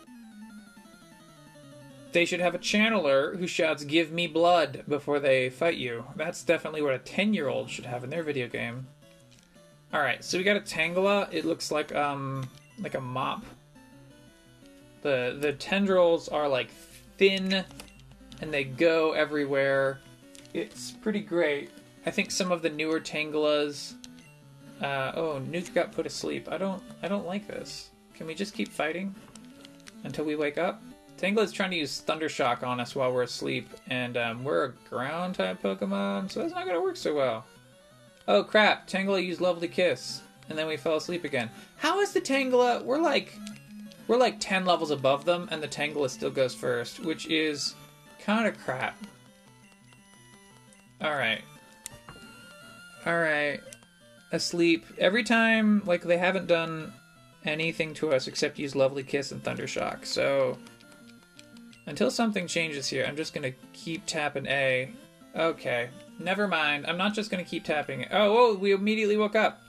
they 2.15 2.23
should 2.23 2.39
have 2.39 2.55
a 2.55 2.59
channeler 2.59 3.37
who 3.37 3.45
shouts 3.45 3.83
"Give 3.83 4.09
me 4.09 4.25
blood" 4.25 4.85
before 4.87 5.19
they 5.19 5.49
fight 5.49 5.75
you. 5.75 6.05
That's 6.15 6.43
definitely 6.43 6.81
what 6.81 6.93
a 6.93 6.97
ten-year-old 6.97 7.69
should 7.69 7.85
have 7.85 8.05
in 8.05 8.09
their 8.09 8.23
video 8.23 8.47
game. 8.47 8.87
All 9.95 10.01
right, 10.01 10.21
so 10.21 10.37
we 10.37 10.43
got 10.43 10.57
a 10.57 10.59
Tangela. 10.59 11.29
It 11.31 11.45
looks 11.45 11.71
like 11.71 11.95
um 11.95 12.49
like 12.79 12.95
a 12.95 12.99
mop. 12.99 13.45
The 15.03 15.37
the 15.39 15.53
tendrils 15.53 16.27
are 16.27 16.49
like 16.49 16.69
thin, 17.17 17.63
and 18.41 18.53
they 18.53 18.65
go 18.65 19.13
everywhere. 19.13 20.01
It's 20.53 20.91
pretty 20.91 21.21
great. 21.21 21.71
I 22.05 22.11
think 22.11 22.29
some 22.29 22.51
of 22.51 22.61
the 22.61 22.69
newer 22.69 22.99
Tangelas. 22.99 23.93
Uh, 24.81 25.13
oh, 25.15 25.41
Nuke 25.49 25.73
got 25.73 25.93
put 25.93 26.05
asleep. 26.05 26.49
I 26.51 26.57
don't 26.57 26.83
I 27.01 27.07
don't 27.07 27.25
like 27.25 27.47
this. 27.47 27.91
Can 28.15 28.27
we 28.27 28.35
just 28.35 28.53
keep 28.53 28.67
fighting 28.67 29.15
until 30.03 30.25
we 30.25 30.35
wake 30.35 30.57
up? 30.57 30.83
Tangela's 31.17 31.53
trying 31.53 31.71
to 31.71 31.77
use 31.77 32.01
Thunder 32.01 32.27
Shock 32.27 32.63
on 32.63 32.81
us 32.81 32.97
while 32.97 33.13
we're 33.13 33.23
asleep, 33.23 33.69
and 33.87 34.17
um, 34.17 34.43
we're 34.43 34.65
a 34.65 34.71
ground 34.89 35.35
type 35.35 35.63
Pokemon, 35.63 36.29
so 36.29 36.41
that's 36.41 36.53
not 36.53 36.65
to 36.65 36.81
work 36.81 36.97
so 36.97 37.15
well. 37.15 37.45
Oh 38.27 38.43
crap, 38.43 38.87
Tangela 38.87 39.23
used 39.23 39.41
Lovely 39.41 39.67
Kiss, 39.67 40.21
and 40.49 40.57
then 40.57 40.67
we 40.67 40.77
fell 40.77 40.97
asleep 40.97 41.23
again. 41.23 41.49
How 41.77 41.99
is 41.99 42.11
the 42.11 42.21
Tangela? 42.21 42.83
We're 42.83 43.01
like, 43.01 43.37
we're 44.07 44.17
like 44.17 44.39
10 44.39 44.65
levels 44.65 44.91
above 44.91 45.25
them, 45.25 45.47
and 45.51 45.61
the 45.61 45.67
Tangela 45.67 46.09
still 46.09 46.31
goes 46.31 46.55
first, 46.55 46.99
which 46.99 47.27
is 47.27 47.75
kind 48.19 48.47
of 48.47 48.57
crap. 48.57 48.97
Alright. 51.03 51.41
Alright. 53.05 53.61
Asleep. 54.31 54.85
Every 54.97 55.23
time, 55.23 55.83
like, 55.85 56.01
they 56.01 56.17
haven't 56.17 56.47
done 56.47 56.93
anything 57.45 57.93
to 57.95 58.11
us 58.11 58.27
except 58.27 58.57
use 58.57 58.75
Lovely 58.75 59.03
Kiss 59.03 59.31
and 59.31 59.43
Thunder 59.43 59.67
Shock, 59.67 60.05
so... 60.05 60.57
Until 61.87 62.09
something 62.09 62.47
changes 62.47 62.87
here, 62.87 63.05
I'm 63.07 63.15
just 63.15 63.35
gonna 63.35 63.51
keep 63.73 64.07
tapping 64.07 64.47
A. 64.47 64.91
Okay, 65.35 65.89
never 66.19 66.47
mind. 66.47 66.85
I'm 66.87 66.97
not 66.97 67.13
just 67.13 67.29
gonna 67.29 67.43
keep 67.43 67.63
tapping 67.63 68.01
it. 68.01 68.09
Oh, 68.11 68.33
whoa, 68.33 68.53
we 68.55 68.71
immediately 68.71 69.17
woke 69.17 69.35
up. 69.35 69.61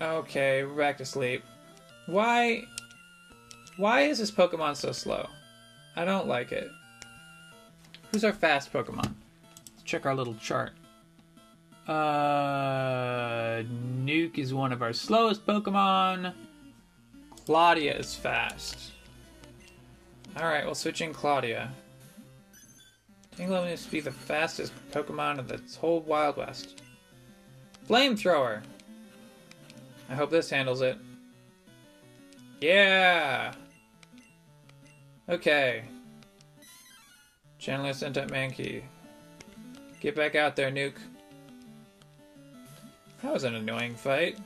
Okay, 0.00 0.64
we're 0.64 0.74
back 0.74 0.98
to 0.98 1.04
sleep. 1.04 1.44
Why... 2.06 2.64
Why 3.76 4.02
is 4.02 4.18
this 4.18 4.30
Pokemon 4.30 4.76
so 4.76 4.92
slow? 4.92 5.28
I 5.96 6.04
don't 6.04 6.28
like 6.28 6.52
it. 6.52 6.70
Who's 8.12 8.24
our 8.24 8.32
fast 8.32 8.72
Pokemon? 8.72 9.14
Let's 9.72 9.82
check 9.84 10.06
our 10.06 10.14
little 10.14 10.34
chart. 10.34 10.72
Uh, 11.86 13.62
Nuke 14.04 14.38
is 14.38 14.54
one 14.54 14.72
of 14.72 14.82
our 14.82 14.92
slowest 14.92 15.46
Pokemon. 15.46 16.32
Claudia 17.44 17.96
is 17.96 18.14
fast. 18.14 18.92
Alright, 20.36 20.64
well, 20.64 20.74
switching 20.74 21.12
Claudia. 21.12 21.72
Tangela 23.36 23.68
must 23.68 23.90
be 23.90 24.00
the 24.00 24.12
fastest 24.12 24.72
Pokemon 24.92 25.38
of 25.38 25.48
the 25.48 25.60
whole 25.78 26.00
Wild 26.00 26.36
West. 26.36 26.82
Flamethrower! 27.88 28.62
I 30.08 30.14
hope 30.14 30.30
this 30.30 30.50
handles 30.50 30.82
it. 30.82 30.98
Yeah! 32.60 33.52
Okay. 35.28 35.84
Channeler 37.60 37.94
sent 37.94 38.16
up 38.16 38.30
Mankey. 38.30 38.82
Get 40.00 40.14
back 40.14 40.34
out 40.34 40.54
there, 40.54 40.70
Nuke. 40.70 40.98
That 43.22 43.32
was 43.32 43.44
an 43.44 43.54
annoying 43.54 43.94
fight. 43.94 44.38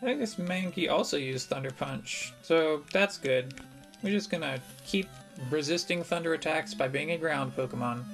I 0.00 0.04
think 0.04 0.20
this 0.20 0.36
Mankey 0.36 0.90
also 0.90 1.16
used 1.16 1.48
Thunder 1.48 1.72
Punch, 1.72 2.32
so 2.42 2.84
that's 2.92 3.18
good. 3.18 3.54
We're 4.02 4.10
just 4.10 4.30
gonna 4.30 4.60
keep 4.86 5.08
resisting 5.50 6.02
thunder 6.02 6.34
attacks 6.34 6.74
by 6.74 6.88
being 6.88 7.12
a 7.12 7.18
ground 7.18 7.56
Pokemon. 7.56 8.04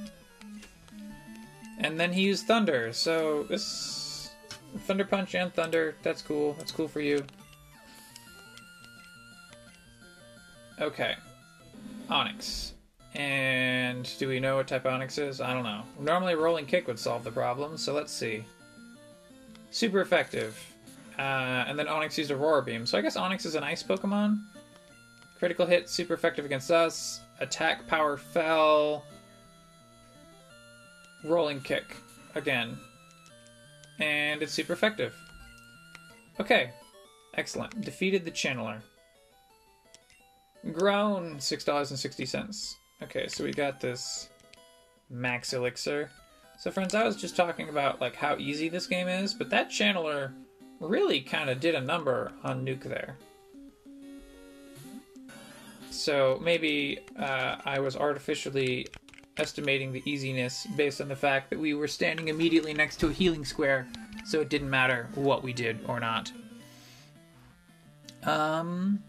And 1.78 1.98
then 1.98 2.12
he 2.12 2.22
used 2.22 2.46
Thunder, 2.46 2.92
so 2.92 3.44
this 3.44 4.30
Thunder 4.80 5.04
Punch 5.04 5.34
and 5.34 5.52
Thunder, 5.52 5.96
that's 6.02 6.20
cool. 6.20 6.54
That's 6.58 6.72
cool 6.72 6.88
for 6.88 7.00
you. 7.00 7.24
Okay. 10.80 11.14
Onix. 12.10 12.72
And 13.14 14.08
do 14.18 14.28
we 14.28 14.40
know 14.40 14.56
what 14.56 14.68
type 14.68 14.84
Onix 14.84 15.18
is? 15.18 15.40
I 15.40 15.52
don't 15.52 15.64
know. 15.64 15.82
Normally 15.98 16.34
Rolling 16.34 16.66
Kick 16.66 16.86
would 16.86 16.98
solve 16.98 17.24
the 17.24 17.30
problem, 17.30 17.76
so 17.76 17.92
let's 17.94 18.12
see. 18.12 18.44
Super 19.70 20.00
effective. 20.00 20.58
Uh, 21.18 21.64
and 21.66 21.78
then 21.78 21.86
Onix 21.86 22.16
used 22.18 22.30
Aurora 22.30 22.62
Beam, 22.62 22.86
so 22.86 22.98
I 22.98 23.00
guess 23.00 23.16
Onix 23.16 23.46
is 23.46 23.54
an 23.54 23.64
ice 23.64 23.82
Pokemon? 23.82 24.40
Critical 25.40 25.64
hit, 25.64 25.88
super 25.88 26.14
effective 26.14 26.44
against 26.44 26.70
us. 26.70 27.22
Attack 27.40 27.88
power 27.88 28.18
fell. 28.18 29.04
Rolling 31.24 31.62
kick 31.62 31.96
again. 32.34 32.76
And 33.98 34.42
it's 34.42 34.52
super 34.52 34.74
effective. 34.74 35.16
Okay. 36.38 36.70
Excellent. 37.34 37.80
Defeated 37.80 38.26
the 38.26 38.30
channeler. 38.30 38.82
Grown 40.72 41.38
$6.60. 41.38 42.74
Okay, 43.02 43.26
so 43.28 43.42
we 43.42 43.52
got 43.52 43.80
this 43.80 44.28
max 45.08 45.54
elixir. 45.54 46.10
So 46.58 46.70
friends, 46.70 46.94
I 46.94 47.04
was 47.04 47.16
just 47.16 47.34
talking 47.34 47.70
about 47.70 47.98
like 47.98 48.14
how 48.14 48.36
easy 48.36 48.68
this 48.68 48.86
game 48.86 49.08
is, 49.08 49.32
but 49.32 49.48
that 49.48 49.70
channeler 49.70 50.34
really 50.80 51.22
kind 51.22 51.48
of 51.48 51.60
did 51.60 51.74
a 51.74 51.80
number 51.80 52.30
on 52.44 52.62
Nuke 52.66 52.82
there. 52.82 53.16
So 55.90 56.40
maybe 56.42 57.00
uh, 57.18 57.56
I 57.64 57.80
was 57.80 57.96
artificially 57.96 58.86
estimating 59.36 59.92
the 59.92 60.02
easiness 60.04 60.66
based 60.76 61.00
on 61.00 61.08
the 61.08 61.16
fact 61.16 61.50
that 61.50 61.58
we 61.58 61.74
were 61.74 61.88
standing 61.88 62.28
immediately 62.28 62.74
next 62.74 62.96
to 63.00 63.08
a 63.08 63.12
healing 63.12 63.44
square, 63.44 63.88
so 64.24 64.40
it 64.40 64.48
didn't 64.48 64.70
matter 64.70 65.08
what 65.14 65.42
we 65.42 65.52
did 65.52 65.80
or 65.88 65.98
not. 65.98 66.30
Um, 68.24 69.02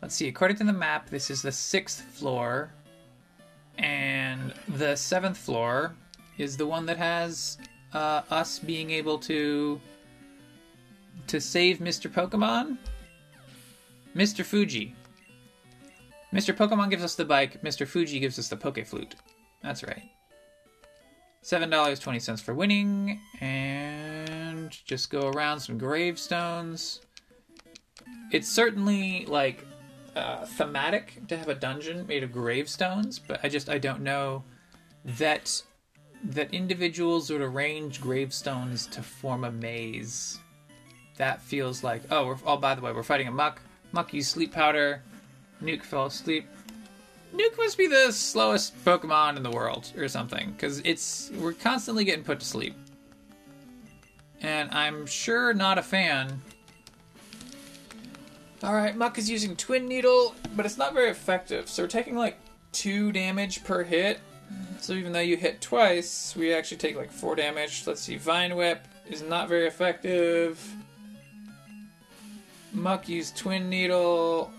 let's 0.00 0.14
see. 0.14 0.28
According 0.28 0.58
to 0.58 0.64
the 0.64 0.72
map, 0.72 1.10
this 1.10 1.30
is 1.30 1.42
the 1.42 1.52
sixth 1.52 2.02
floor, 2.02 2.72
and 3.76 4.54
the 4.68 4.96
seventh 4.96 5.36
floor 5.36 5.94
is 6.38 6.56
the 6.56 6.66
one 6.66 6.86
that 6.86 6.96
has 6.96 7.58
uh, 7.92 8.22
us 8.30 8.58
being 8.58 8.90
able 8.90 9.18
to 9.18 9.80
to 11.26 11.40
save 11.40 11.78
Mr. 11.78 12.10
Pokemon, 12.10 12.78
Mr. 14.16 14.44
Fuji. 14.44 14.94
Mr. 16.32 16.54
Pokemon 16.54 16.90
gives 16.90 17.02
us 17.02 17.14
the 17.14 17.24
bike, 17.24 17.62
Mr. 17.62 17.86
Fuji 17.86 18.20
gives 18.20 18.38
us 18.38 18.48
the 18.48 18.56
Poke 18.56 18.84
Flute. 18.86 19.16
That's 19.62 19.82
right. 19.82 20.10
$7.20 21.42 22.40
for 22.40 22.54
winning, 22.54 23.20
and 23.40 24.70
just 24.84 25.10
go 25.10 25.28
around 25.28 25.60
some 25.60 25.78
gravestones. 25.78 27.00
It's 28.30 28.48
certainly, 28.48 29.24
like, 29.26 29.66
uh, 30.14 30.44
thematic 30.44 31.26
to 31.28 31.36
have 31.36 31.48
a 31.48 31.54
dungeon 31.54 32.06
made 32.06 32.22
of 32.22 32.32
gravestones, 32.32 33.18
but 33.18 33.40
I 33.42 33.48
just, 33.48 33.68
I 33.68 33.78
don't 33.78 34.02
know 34.02 34.44
that 35.04 35.62
that 36.22 36.52
individuals 36.52 37.30
would 37.30 37.40
arrange 37.40 38.00
gravestones 38.00 38.86
to 38.88 39.02
form 39.02 39.44
a 39.44 39.50
maze. 39.50 40.38
That 41.16 41.40
feels 41.40 41.82
like, 41.82 42.02
oh, 42.10 42.26
we're, 42.26 42.36
oh, 42.44 42.56
by 42.56 42.74
the 42.74 42.82
way, 42.82 42.92
we're 42.92 43.02
fighting 43.02 43.28
a 43.28 43.32
Muk. 43.32 43.60
Muk 43.92 44.12
used 44.12 44.30
sleep 44.30 44.52
powder. 44.52 45.02
Nuke 45.62 45.82
fell 45.82 46.06
asleep. 46.06 46.46
Nuke 47.34 47.56
must 47.58 47.78
be 47.78 47.86
the 47.86 48.10
slowest 48.10 48.82
Pokemon 48.84 49.36
in 49.36 49.42
the 49.42 49.50
world 49.50 49.92
or 49.96 50.08
something, 50.08 50.52
because 50.52 50.80
it's 50.84 51.30
we're 51.38 51.52
constantly 51.52 52.04
getting 52.04 52.24
put 52.24 52.40
to 52.40 52.46
sleep. 52.46 52.74
And 54.40 54.70
I'm 54.72 55.06
sure 55.06 55.52
not 55.52 55.78
a 55.78 55.82
fan. 55.82 56.40
Alright, 58.64 58.96
Muk 58.96 59.16
is 59.16 59.30
using 59.30 59.56
Twin 59.56 59.86
Needle, 59.86 60.34
but 60.56 60.66
it's 60.66 60.76
not 60.76 60.92
very 60.92 61.10
effective. 61.10 61.68
So 61.68 61.82
we're 61.82 61.88
taking 61.88 62.16
like 62.16 62.38
two 62.72 63.12
damage 63.12 63.64
per 63.64 63.84
hit. 63.84 64.20
So 64.80 64.94
even 64.94 65.12
though 65.12 65.20
you 65.20 65.36
hit 65.36 65.60
twice, 65.60 66.34
we 66.36 66.52
actually 66.52 66.78
take 66.78 66.96
like 66.96 67.12
four 67.12 67.36
damage. 67.36 67.86
Let's 67.86 68.00
see, 68.00 68.16
Vine 68.16 68.56
Whip 68.56 68.86
is 69.08 69.22
not 69.22 69.48
very 69.48 69.66
effective. 69.66 70.60
Muk 72.72 73.08
used 73.08 73.36
Twin 73.36 73.68
Needle. 73.68 74.52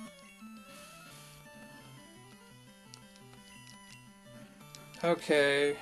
Okay. 5.04 5.78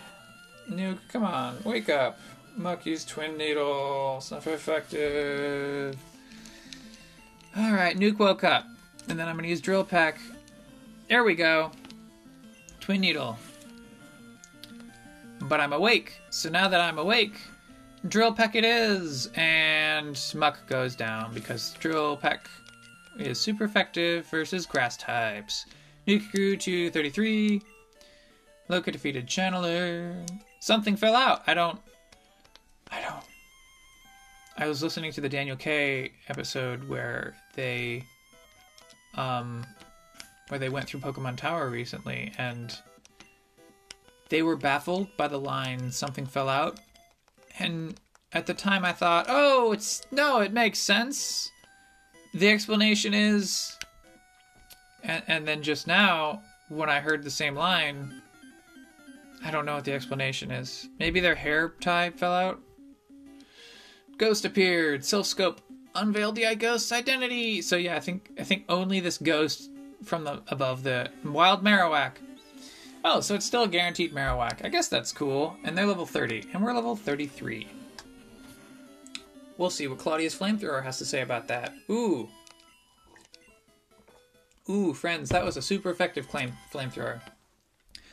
Nuke, 0.70 1.00
come 1.12 1.24
on, 1.24 1.58
wake 1.64 1.90
up. 1.90 2.20
Muk 2.56 2.86
used 2.86 3.10
Twin 3.10 3.38
Needle. 3.38 4.22
Very 4.42 4.56
effective. 4.56 5.98
Alright, 7.58 7.98
Nuke 7.98 8.20
woke 8.20 8.44
up. 8.44 8.66
And 9.08 9.20
then 9.20 9.28
I'm 9.28 9.38
to 9.38 9.48
use 9.48 9.62
Drill 9.62 9.84
Peck. 9.84 10.20
There 11.10 11.24
we 11.24 11.36
go. 11.36 11.72
Twin 12.80 13.02
Needle. 13.02 13.38
But 15.42 15.60
I'm 15.60 15.74
awake. 15.74 16.20
So 16.30 16.50
now 16.50 16.68
that 16.68 16.80
I'm 16.80 17.00
awake, 17.00 17.36
Drill 18.08 18.34
Peck 18.34 18.56
it 18.56 18.64
is. 18.64 19.30
And 19.36 20.20
Muk 20.36 20.66
goes 20.68 20.96
down 20.96 21.34
because 21.34 21.74
Drill 21.80 22.16
Peck 22.18 22.48
is 23.18 23.40
super 23.40 23.64
effective 23.64 24.28
versus 24.28 24.66
grass 24.66 24.96
types. 24.98 25.66
Nuke 26.08 26.32
grew 26.32 26.56
to 26.58 26.90
33. 26.92 27.62
Loka 28.70 28.92
defeated 28.92 29.28
Channeler. 29.28 30.28
Something 30.60 30.96
fell 30.96 31.16
out. 31.16 31.44
I 31.48 31.54
don't. 31.54 31.80
I 32.92 33.02
don't. 33.02 33.24
I 34.58 34.68
was 34.68 34.84
listening 34.84 35.12
to 35.14 35.22
the 35.22 35.30
Daniel 35.30 35.56
K 35.56 36.12
episode 36.28 36.88
where 36.90 37.36
they, 37.56 38.04
um, 39.16 39.66
where 40.50 40.60
they 40.60 40.70
went 40.70 40.88
through 40.88 41.00
Pokemon 41.00 41.38
Tower 41.38 41.70
recently, 41.70 42.34
and 42.38 42.78
they 44.30 44.42
were 44.44 44.58
baffled 44.58 45.08
by 45.18 45.28
the 45.28 45.40
line 45.40 45.92
"something 45.92 46.26
fell 46.26 46.50
out," 46.50 46.80
and 47.58 48.00
at 48.34 48.46
the 48.46 48.54
time 48.54 48.84
I 48.86 48.92
thought, 48.92 49.26
"Oh, 49.30 49.72
it's 49.72 50.04
no, 50.12 50.42
it 50.42 50.54
makes 50.54 50.80
sense." 50.80 51.50
The 52.34 52.50
explanation 52.50 53.14
is 53.14 53.76
And, 55.04 55.24
and 55.28 55.48
then 55.48 55.64
just 55.64 55.88
now, 55.88 56.42
when 56.68 56.90
I 56.90 57.00
heard 57.00 57.24
the 57.24 57.32
same 57.32 57.56
line, 57.56 58.19
I 59.44 59.52
don't 59.52 59.66
know 59.66 59.76
what 59.76 59.86
the 59.86 59.94
explanation 59.94 60.52
is. 60.52 60.90
Maybe 61.00 61.20
their 61.20 61.36
hair 61.36 61.74
tie 61.80 62.10
fell 62.12 62.34
out? 62.34 62.60
Ghost 64.18 64.46
appeared. 64.46 65.02
Silph 65.02 65.26
Scope 65.26 65.62
unveiled 65.96 66.36
the 66.36 66.56
ghost's 66.56 66.92
identity. 66.92 67.62
So 67.62 67.78
yeah, 67.78 67.96
I 67.96 68.00
think 68.00 68.32
I 68.40 68.44
think 68.44 68.66
only 68.70 69.00
this 69.00 69.18
ghost 69.18 69.70
from 70.04 70.24
the 70.24 70.42
above 70.48 70.84
the 70.84 71.10
wild 71.24 71.64
Marowak. 71.64 72.14
Oh, 73.04 73.22
so 73.22 73.34
it's 73.36 73.46
still 73.46 73.64
a 73.64 73.68
guaranteed 73.68 74.14
Marowak. 74.14 74.66
I 74.66 74.70
guess 74.70 74.90
that's 74.90 75.14
cool. 75.14 75.56
And 75.64 75.78
they're 75.78 75.86
level 75.86 76.06
30, 76.06 76.50
and 76.54 76.62
we're 76.62 76.74
level 76.74 76.98
33. 76.98 77.68
We'll 79.58 79.70
see 79.70 79.88
what 79.88 80.00
Claudia's 80.00 80.36
flamethrower 80.36 80.84
has 80.84 80.98
to 80.98 81.06
say 81.06 81.22
about 81.22 81.48
that. 81.48 81.74
Ooh. 81.90 82.30
Ooh, 84.70 84.94
friends, 84.94 85.30
that 85.30 85.44
was 85.46 85.58
a 85.58 85.62
super 85.62 85.90
effective 85.90 86.28
claim 86.28 86.54
flamethrower. 86.72 87.22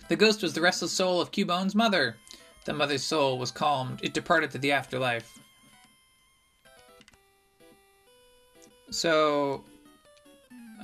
The 0.09 0.17
ghost 0.17 0.43
was 0.43 0.53
the 0.53 0.61
restless 0.61 0.93
soul 0.93 1.21
of 1.21 1.33
Cubone's 1.33 1.75
mother. 1.75 2.17
The 2.65 2.73
mother's 2.73 3.03
soul 3.03 3.39
was 3.39 3.51
calmed. 3.51 4.01
It 4.03 4.15
departed 4.15 4.51
to 4.53 4.59
the 4.59 4.73
afterlife. 4.73 5.39
So, 8.91 9.65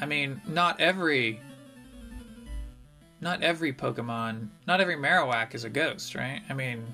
I 0.00 0.06
mean, 0.06 0.40
not 0.46 0.80
every, 0.80 1.40
not 3.20 3.42
every 3.42 3.72
Pokemon, 3.72 4.48
not 4.66 4.80
every 4.80 4.96
Marowak 4.96 5.54
is 5.54 5.62
a 5.64 5.70
ghost, 5.70 6.16
right? 6.16 6.42
I 6.48 6.54
mean, 6.54 6.84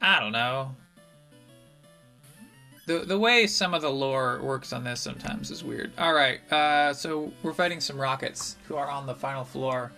I 0.00 0.20
don't 0.20 0.32
know. 0.32 0.74
The, 2.86 2.98
the 3.00 3.18
way 3.18 3.46
some 3.46 3.72
of 3.72 3.82
the 3.82 3.90
lore 3.90 4.40
works 4.42 4.72
on 4.72 4.84
this 4.84 5.00
sometimes 5.00 5.50
is 5.50 5.64
weird. 5.64 5.92
All 5.98 6.12
right, 6.12 6.40
uh, 6.52 6.92
so 6.92 7.32
we're 7.42 7.54
fighting 7.54 7.80
some 7.80 7.98
rockets 7.98 8.56
who 8.68 8.76
are 8.76 8.88
on 8.90 9.06
the 9.06 9.14
final 9.14 9.44
floor 9.44 9.92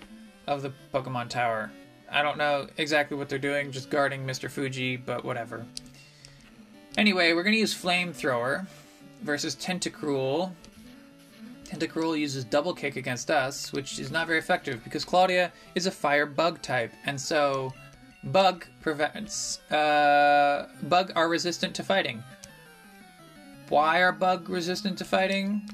of 0.46 0.62
the 0.62 0.72
Pokemon 0.92 1.28
Tower. 1.28 1.70
I 2.10 2.22
don't 2.22 2.38
know 2.38 2.68
exactly 2.76 3.16
what 3.16 3.28
they're 3.28 3.38
doing, 3.38 3.72
just 3.72 3.90
guarding 3.90 4.26
Mr. 4.26 4.50
Fuji, 4.50 4.96
but 4.96 5.24
whatever. 5.24 5.66
Anyway, 6.96 7.32
we're 7.32 7.42
gonna 7.42 7.56
use 7.56 7.74
Flamethrower 7.74 8.66
versus 9.22 9.56
Tentacruel. 9.56 10.52
Tentacruel 11.64 12.18
uses 12.18 12.44
Double 12.44 12.72
Kick 12.72 12.96
against 12.96 13.30
us, 13.30 13.72
which 13.72 13.98
is 13.98 14.10
not 14.10 14.26
very 14.26 14.38
effective 14.38 14.82
because 14.84 15.04
Claudia 15.04 15.52
is 15.74 15.86
a 15.86 15.90
Fire 15.90 16.26
Bug 16.26 16.62
type, 16.62 16.92
and 17.04 17.20
so 17.20 17.72
Bug 18.24 18.66
prevents. 18.80 19.58
Uh, 19.70 20.68
bug 20.84 21.12
are 21.14 21.28
resistant 21.28 21.74
to 21.76 21.82
fighting. 21.82 22.22
Why 23.68 24.00
are 24.00 24.12
Bug 24.12 24.48
resistant 24.48 24.98
to 24.98 25.04
fighting? 25.04 25.68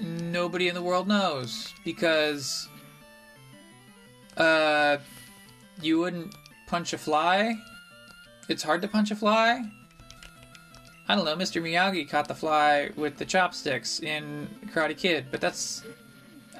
Nobody 0.00 0.68
in 0.68 0.74
the 0.74 0.82
world 0.82 1.08
knows 1.08 1.72
because 1.84 2.68
uh, 4.38 4.98
you 5.82 5.98
wouldn't 5.98 6.34
punch 6.66 6.92
a 6.92 6.98
fly? 6.98 7.56
It's 8.48 8.62
hard 8.62 8.82
to 8.82 8.88
punch 8.88 9.10
a 9.10 9.16
fly? 9.16 9.62
I 11.08 11.14
don't 11.14 11.24
know, 11.24 11.36
Mr. 11.36 11.62
Miyagi 11.62 12.08
caught 12.08 12.28
the 12.28 12.34
fly 12.34 12.90
with 12.96 13.16
the 13.16 13.24
chopsticks 13.24 14.00
in 14.00 14.48
Karate 14.72 14.96
Kid, 14.96 15.26
but 15.30 15.40
that's 15.40 15.82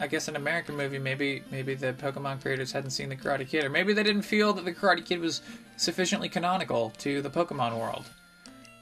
I 0.01 0.07
guess 0.07 0.29
an 0.29 0.37
American 0.37 0.77
movie, 0.77 0.99
maybe 0.99 1.43
maybe 1.51 1.75
the 1.75 1.93
Pokemon 1.93 2.41
creators 2.41 2.71
hadn't 2.73 2.91
seen 2.91 3.09
the 3.09 3.17
Karate 3.17 3.49
Kid, 3.49 3.64
or 3.64 3.69
maybe 3.69 3.93
they 3.93 4.03
didn't 4.03 4.23
feel 4.23 4.53
that 4.53 4.64
the 4.64 4.73
Karate 4.73 5.05
Kid 5.05 5.21
was 5.21 5.43
sufficiently 5.77 6.29
canonical 6.29 6.91
to 6.99 7.21
the 7.21 7.31
Pokemon 7.31 7.79
world. 7.79 8.07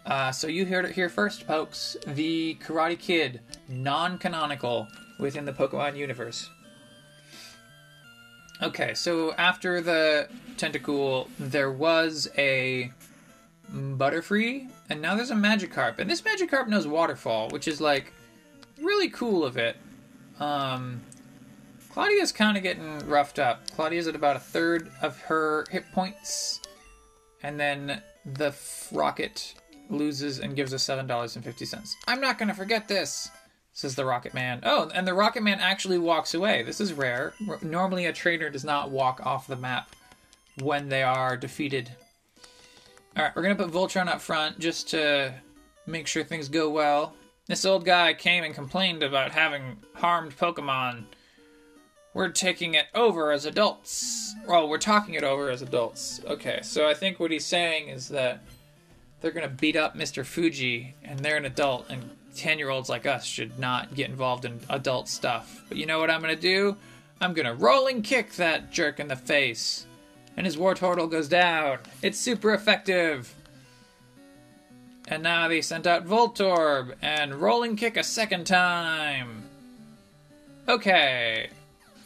Uh, 0.05 0.31
so 0.31 0.47
you 0.47 0.65
heard 0.65 0.85
it 0.85 0.93
here 0.93 1.09
first, 1.09 1.43
folks. 1.45 1.97
The 2.07 2.57
Karate 2.63 2.99
Kid, 2.99 3.41
non-canonical 3.69 4.87
within 5.19 5.45
the 5.45 5.53
Pokemon 5.53 5.97
universe. 5.97 6.51
Okay, 8.63 8.95
so 8.95 9.33
after 9.35 9.81
the 9.81 10.29
Tentacool, 10.57 11.29
there 11.39 11.71
was 11.71 12.29
a 12.39 12.91
Butterfree, 13.71 14.71
and 14.89 15.03
now 15.03 15.15
there's 15.15 15.31
a 15.31 15.35
Magikarp. 15.35 15.99
And 15.99 16.09
this 16.11 16.23
Magikarp 16.23 16.69
knows 16.69 16.87
Waterfall, 16.87 17.51
which 17.51 17.69
is 17.69 17.81
like 17.81 18.13
really 18.81 19.11
cool 19.11 19.45
of 19.45 19.57
it. 19.57 19.77
Um, 20.41 21.03
Claudia's 21.93 22.33
kind 22.33 22.57
of 22.57 22.63
getting 22.63 23.07
roughed 23.07 23.39
up. 23.39 23.71
Claudia's 23.73 24.07
at 24.07 24.15
about 24.15 24.37
a 24.37 24.41
third 24.41 24.91
of 25.03 25.19
her 25.23 25.67
hit 25.71 25.85
points, 25.93 26.61
and 27.43 27.59
then 27.61 28.03
the 28.25 28.55
Rocket 28.93 29.55
loses 29.91 30.41
and 30.41 30.57
gives 30.57 30.73
us 30.75 30.83
seven 30.83 31.07
dollars 31.07 31.37
and 31.37 31.45
fifty 31.45 31.65
cents. 31.65 31.95
I'm 32.09 32.21
not 32.21 32.39
gonna 32.39 32.55
forget 32.55 32.89
this 32.89 33.31
says 33.77 33.95
the 33.95 34.07
Rocket 34.07 34.33
Man. 34.33 34.61
Oh, 34.63 34.91
and 34.95 35.07
the 35.07 35.13
Rocket 35.13 35.43
Man 35.43 35.61
actually 35.61 35.99
walks 35.99 36.33
away. 36.33 36.63
This 36.63 36.81
is 36.81 36.95
rare. 36.95 37.35
Normally, 37.61 38.07
a 38.07 38.13
trainer 38.13 38.49
does 38.49 38.65
not 38.65 38.91
walk 38.91 39.21
off 39.23 39.47
the 39.47 39.55
map 39.55 39.95
when 40.63 40.89
they 40.89 41.03
are 41.03 41.37
defeated. 41.37 41.91
All 43.15 43.25
right, 43.25 43.37
we're 43.37 43.43
gonna 43.43 43.55
put 43.55 43.71
Voltron 43.71 44.09
up 44.09 44.23
front 44.23 44.59
just 44.59 44.89
to 44.91 45.35
make 45.87 46.07
sure 46.07 46.25
things 46.25 46.49
go 46.49 46.71
well. 46.71 47.13
This 47.49 47.67
old 47.67 47.85
guy 47.85 48.15
came 48.15 48.45
and 48.45 48.55
complained 48.55 49.03
about 49.03 49.33
having 49.33 49.77
harmed 49.93 50.39
Pokemon. 50.39 51.05
We're 52.15 52.31
taking 52.31 52.73
it 52.73 52.87
over 52.95 53.31
as 53.31 53.45
adults. 53.45 54.35
Well, 54.49 54.71
we're 54.71 54.79
talking 54.79 55.15
it 55.15 55.23
over 55.23 55.51
as 55.51 55.61
adults. 55.61 56.23
Okay, 56.25 56.61
so 56.63 56.89
I 56.89 56.95
think 56.95 57.21
what 57.21 57.31
he's 57.31 57.45
saying 57.45 57.91
is 57.91 58.09
that 58.09 58.43
they're 59.21 59.33
gonna 59.33 59.49
beat 59.49 59.77
up 59.77 59.95
Mr. 59.95 60.25
Fuji, 60.25 60.95
and 61.05 61.21
they're 61.21 61.37
an 61.37 61.45
adult, 61.45 61.91
and 61.91 62.11
10 62.37 62.59
year 62.59 62.71
olds 62.71 62.89
like 62.89 63.07
us 63.07 63.25
should 63.25 63.59
not 63.59 63.95
get 63.95 64.11
involved 64.11 64.45
in 64.45 64.61
adult 64.69 65.09
stuff. 65.09 65.65
But 65.69 65.79
you 65.79 65.87
know 65.87 65.99
what 65.99 66.11
I'm 66.11 66.21
gonna 66.21 66.37
do? 66.37 66.77
I'm 67.21 67.33
gonna 67.33 67.55
rolling 67.55 68.03
kick 68.03 68.33
that 68.35 68.71
jerk 68.71 69.01
in 69.01 69.09
the 69.09 69.17
face. 69.17 69.87
And 70.37 70.45
his 70.45 70.57
Wartortle 70.57 71.11
goes 71.11 71.29
down. 71.29 71.79
It's 72.03 72.19
super 72.19 72.53
effective. 72.53 73.35
And 75.09 75.23
now 75.23 75.49
they 75.49 75.63
sent 75.63 75.87
out 75.87 76.07
Voltorb 76.07 76.95
and 77.01 77.35
rolling 77.37 77.77
kick 77.77 77.97
a 77.97 78.03
second 78.03 78.45
time. 78.47 79.45
Okay. 80.69 81.49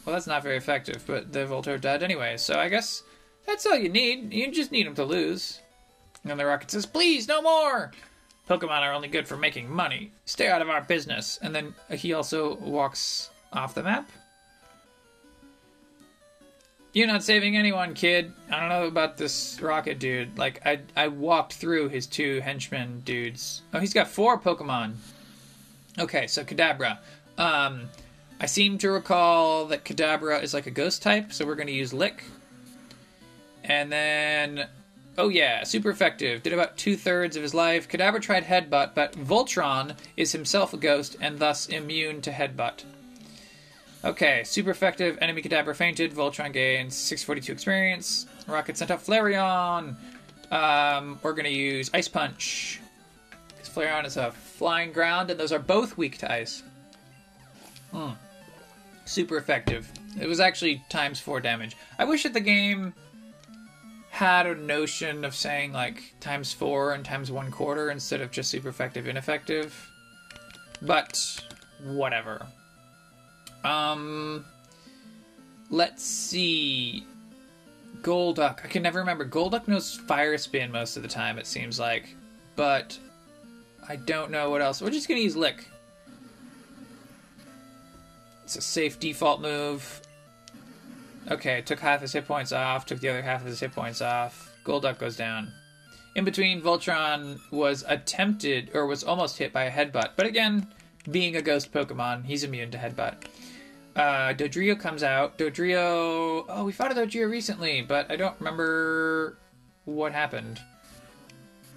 Well, 0.05 0.13
that's 0.13 0.27
not 0.27 0.43
very 0.43 0.57
effective, 0.57 1.03
but 1.05 1.33
the 1.33 1.39
Voltorb 1.39 1.81
died 1.81 2.03
anyway, 2.03 2.37
so 2.37 2.59
I 2.59 2.69
guess 2.69 3.03
that's 3.45 3.65
all 3.65 3.75
you 3.75 3.89
need. 3.89 4.33
You 4.33 4.51
just 4.51 4.71
need 4.71 4.87
him 4.87 4.95
to 4.95 5.03
lose. 5.03 5.59
And 6.23 6.39
the 6.39 6.45
Rocket 6.45 6.71
says, 6.71 6.85
please, 6.85 7.27
no 7.27 7.41
more! 7.41 7.91
Pokemon 8.51 8.81
are 8.81 8.91
only 8.91 9.07
good 9.07 9.29
for 9.29 9.37
making 9.37 9.73
money. 9.73 10.11
Stay 10.25 10.49
out 10.49 10.61
of 10.61 10.69
our 10.69 10.81
business. 10.81 11.39
And 11.41 11.55
then 11.55 11.73
he 11.89 12.11
also 12.11 12.55
walks 12.55 13.29
off 13.53 13.73
the 13.73 13.81
map. 13.81 14.09
You're 16.91 17.07
not 17.07 17.23
saving 17.23 17.55
anyone, 17.55 17.93
kid. 17.93 18.33
I 18.51 18.59
don't 18.59 18.67
know 18.67 18.87
about 18.87 19.15
this 19.15 19.57
rocket 19.61 19.99
dude. 19.99 20.37
Like, 20.37 20.61
I, 20.65 20.81
I 20.97 21.07
walked 21.07 21.53
through 21.53 21.87
his 21.87 22.05
two 22.05 22.41
henchmen 22.41 22.99
dudes. 23.05 23.61
Oh, 23.73 23.79
he's 23.79 23.93
got 23.93 24.09
four 24.09 24.37
Pokemon. 24.37 24.95
Okay, 25.97 26.27
so 26.27 26.43
Kadabra. 26.43 26.97
Um, 27.37 27.87
I 28.41 28.47
seem 28.47 28.77
to 28.79 28.91
recall 28.91 29.67
that 29.67 29.85
Kadabra 29.85 30.43
is 30.43 30.53
like 30.53 30.67
a 30.67 30.71
ghost 30.71 31.01
type, 31.01 31.31
so 31.31 31.45
we're 31.45 31.55
going 31.55 31.67
to 31.67 31.73
use 31.73 31.93
Lick. 31.93 32.25
And 33.63 33.89
then 33.89 34.67
Oh 35.17 35.27
yeah, 35.27 35.63
super 35.63 35.89
effective. 35.89 36.41
Did 36.41 36.53
about 36.53 36.77
two 36.77 36.95
thirds 36.95 37.35
of 37.35 37.43
his 37.43 37.53
life. 37.53 37.89
Kadabra 37.89 38.21
tried 38.21 38.45
Headbutt, 38.45 38.93
but 38.95 39.13
Voltron 39.13 39.95
is 40.15 40.31
himself 40.31 40.73
a 40.73 40.77
ghost 40.77 41.17
and 41.19 41.37
thus 41.37 41.67
immune 41.67 42.21
to 42.21 42.31
Headbutt. 42.31 42.85
Okay, 44.03 44.43
super 44.45 44.71
effective. 44.71 45.17
Enemy 45.21 45.43
Kadabra 45.43 45.75
fainted. 45.75 46.11
Voltron 46.13 46.53
gains 46.53 46.95
642 46.95 47.51
experience. 47.51 48.25
Rocket 48.47 48.77
sent 48.77 48.89
out 48.89 49.03
Flareon. 49.03 49.95
Um, 50.49 51.19
we're 51.21 51.33
gonna 51.33 51.49
use 51.49 51.91
Ice 51.93 52.07
Punch. 52.07 52.79
Because 53.49 53.69
Flareon 53.69 54.05
is 54.05 54.17
a 54.17 54.31
flying 54.31 54.91
ground, 54.91 55.29
and 55.29 55.39
those 55.39 55.51
are 55.51 55.59
both 55.59 55.97
weak 55.97 56.17
to 56.19 56.31
ice. 56.31 56.63
Hmm. 57.91 58.11
Super 59.05 59.37
effective. 59.37 59.91
It 60.19 60.27
was 60.27 60.39
actually 60.39 60.83
times 60.89 61.19
four 61.19 61.39
damage. 61.39 61.75
I 61.99 62.05
wish 62.05 62.23
that 62.23 62.33
the 62.33 62.39
game 62.39 62.93
had 64.11 64.45
a 64.45 64.53
notion 64.53 65.23
of 65.23 65.33
saying 65.33 65.71
like 65.71 66.13
times 66.19 66.51
four 66.51 66.93
and 66.93 67.03
times 67.03 67.31
one 67.31 67.49
quarter 67.49 67.89
instead 67.89 68.19
of 68.19 68.29
just 68.29 68.51
super 68.51 68.67
effective 68.67 69.07
ineffective. 69.07 69.89
But 70.81 71.41
whatever. 71.81 72.45
Um 73.63 74.45
let's 75.69 76.03
see. 76.03 77.05
Golduck. 78.01 78.65
I 78.65 78.67
can 78.67 78.83
never 78.83 78.99
remember. 78.99 79.25
Golduck 79.25 79.69
knows 79.69 79.95
fire 79.95 80.37
spin 80.37 80.73
most 80.73 80.97
of 80.97 81.03
the 81.03 81.09
time 81.09 81.39
it 81.39 81.47
seems 81.47 81.79
like. 81.79 82.13
But 82.57 82.99
i 83.87 83.95
don't 83.95 84.29
know 84.29 84.49
what 84.49 84.61
else. 84.61 84.81
We're 84.81 84.91
just 84.91 85.07
gonna 85.07 85.21
use 85.21 85.37
lick. 85.37 85.65
It's 88.43 88.57
a 88.57 88.61
safe 88.61 88.99
default 88.99 89.39
move 89.39 90.01
Okay, 91.29 91.61
took 91.61 91.79
half 91.79 92.01
his 92.01 92.13
hit 92.13 92.27
points 92.27 92.51
off, 92.51 92.85
took 92.85 92.99
the 92.99 93.09
other 93.09 93.21
half 93.21 93.41
of 93.41 93.47
his 93.47 93.59
hit 93.59 93.73
points 93.73 94.01
off. 94.01 94.53
Golduck 94.65 94.97
goes 94.97 95.15
down. 95.15 95.51
In 96.15 96.25
between, 96.25 96.61
Voltron 96.61 97.39
was 97.51 97.85
attempted, 97.87 98.71
or 98.73 98.85
was 98.85 99.03
almost 99.03 99.37
hit 99.37 99.53
by 99.53 99.63
a 99.63 99.71
headbutt. 99.71 100.11
But 100.17 100.25
again, 100.25 100.67
being 101.09 101.35
a 101.35 101.41
ghost 101.41 101.71
Pokemon, 101.71 102.25
he's 102.25 102.43
immune 102.43 102.71
to 102.71 102.77
headbutt. 102.77 103.25
uh, 103.95 104.33
Dodrio 104.33 104.77
comes 104.79 105.03
out. 105.03 105.37
Dodrio. 105.37 106.45
Oh, 106.49 106.63
we 106.65 106.71
fought 106.71 106.91
a 106.91 106.95
Dodrio 106.95 107.29
recently, 107.29 107.81
but 107.81 108.11
I 108.11 108.15
don't 108.15 108.35
remember 108.39 109.37
what 109.85 110.11
happened. 110.11 110.59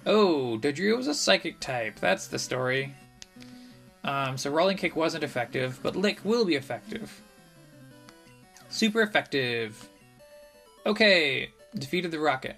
Oh, 0.05 0.59
Dodrio 0.61 0.97
was 0.97 1.07
a 1.07 1.13
psychic 1.13 1.59
type. 1.59 1.99
That's 1.99 2.27
the 2.27 2.39
story. 2.39 2.93
Um, 4.03 4.37
so 4.37 4.51
Rolling 4.51 4.77
Kick 4.77 4.95
wasn't 4.95 5.23
effective, 5.23 5.79
but 5.81 5.95
Lick 5.95 6.19
will 6.23 6.45
be 6.45 6.55
effective. 6.55 7.21
Super 8.75 9.01
effective. 9.03 9.87
Okay, 10.85 11.49
defeated 11.75 12.11
the 12.11 12.19
rocket. 12.19 12.57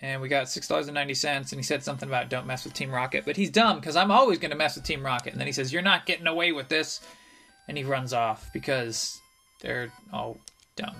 And 0.00 0.22
we 0.22 0.28
got 0.28 0.46
$6.90, 0.46 1.50
and 1.50 1.58
he 1.58 1.64
said 1.64 1.82
something 1.82 2.08
about 2.08 2.30
don't 2.30 2.46
mess 2.46 2.64
with 2.64 2.74
Team 2.74 2.92
Rocket, 2.92 3.24
but 3.24 3.36
he's 3.36 3.50
dumb 3.50 3.80
because 3.80 3.96
I'm 3.96 4.12
always 4.12 4.38
going 4.38 4.52
to 4.52 4.56
mess 4.56 4.76
with 4.76 4.84
Team 4.84 5.04
Rocket. 5.04 5.32
And 5.32 5.40
then 5.40 5.48
he 5.48 5.52
says, 5.52 5.72
You're 5.72 5.82
not 5.82 6.06
getting 6.06 6.28
away 6.28 6.52
with 6.52 6.68
this. 6.68 7.00
And 7.66 7.76
he 7.76 7.82
runs 7.82 8.12
off 8.12 8.52
because 8.52 9.20
they're 9.60 9.92
all 10.12 10.38
dumb. 10.76 10.94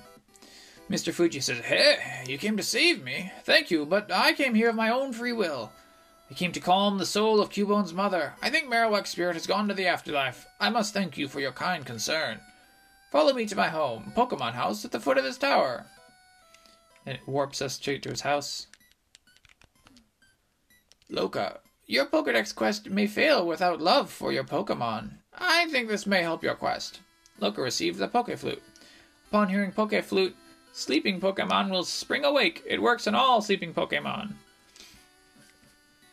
Mr. 0.91 1.13
Fuji 1.13 1.39
says, 1.39 1.61
Hey, 1.61 2.25
you 2.27 2.37
came 2.37 2.57
to 2.57 2.65
save 2.65 3.05
me. 3.05 3.31
Thank 3.45 3.71
you, 3.71 3.87
but 3.87 4.11
I 4.11 4.33
came 4.33 4.57
here 4.57 4.71
of 4.71 4.75
my 4.75 4.91
own 4.91 5.13
free 5.13 5.33
will. 5.33 5.71
I 6.35 6.37
came 6.37 6.51
to 6.51 6.59
calm 6.59 6.99
the 6.99 7.07
soul 7.07 7.41
of 7.41 7.51
Cubone's 7.51 7.95
mother. 7.95 8.33
I 8.43 8.51
think 8.51 8.69
Marowak's 8.69 9.11
spirit 9.11 9.35
has 9.35 9.47
gone 9.47 9.69
to 9.69 9.75
the 9.75 9.87
afterlife. 9.87 10.45
I 10.59 10.69
must 10.69 10.93
thank 10.93 11.17
you 11.17 11.29
for 11.29 11.39
your 11.39 11.53
kind 11.53 11.87
concern. 11.87 12.41
Follow 13.13 13.33
me 13.33 13.47
to 13.47 13.55
my 13.55 13.69
home, 13.69 14.13
Pokemon 14.17 14.55
House, 14.55 14.85
at 14.85 14.91
the 14.91 14.99
foot 14.99 15.17
of 15.17 15.23
this 15.23 15.39
tower. 15.39 15.87
And 17.07 17.15
it 17.15 17.29
warps 17.29 17.63
us 17.63 17.75
straight 17.75 18.03
to 18.03 18.09
his 18.09 18.23
house. 18.23 18.67
Loka, 21.09 21.59
your 21.87 22.07
Pokedex 22.07 22.53
quest 22.53 22.91
may 22.91 23.07
fail 23.07 23.47
without 23.47 23.81
love 23.81 24.11
for 24.11 24.33
your 24.33 24.43
Pokemon. 24.43 25.19
I 25.39 25.69
think 25.71 25.87
this 25.87 26.05
may 26.05 26.23
help 26.23 26.43
your 26.43 26.57
quest. 26.57 26.99
Loka 27.41 27.59
receives 27.59 27.99
the 27.99 28.09
Pokeflute. 28.09 28.63
Upon 29.29 29.51
hearing 29.51 29.71
Pokeflute, 29.71 30.35
sleeping 30.73 31.21
Pokemon 31.21 31.71
will 31.71 31.85
spring 31.85 32.25
awake. 32.25 32.61
It 32.67 32.83
works 32.83 33.07
on 33.07 33.15
all 33.15 33.41
sleeping 33.41 33.73
Pokemon. 33.73 34.33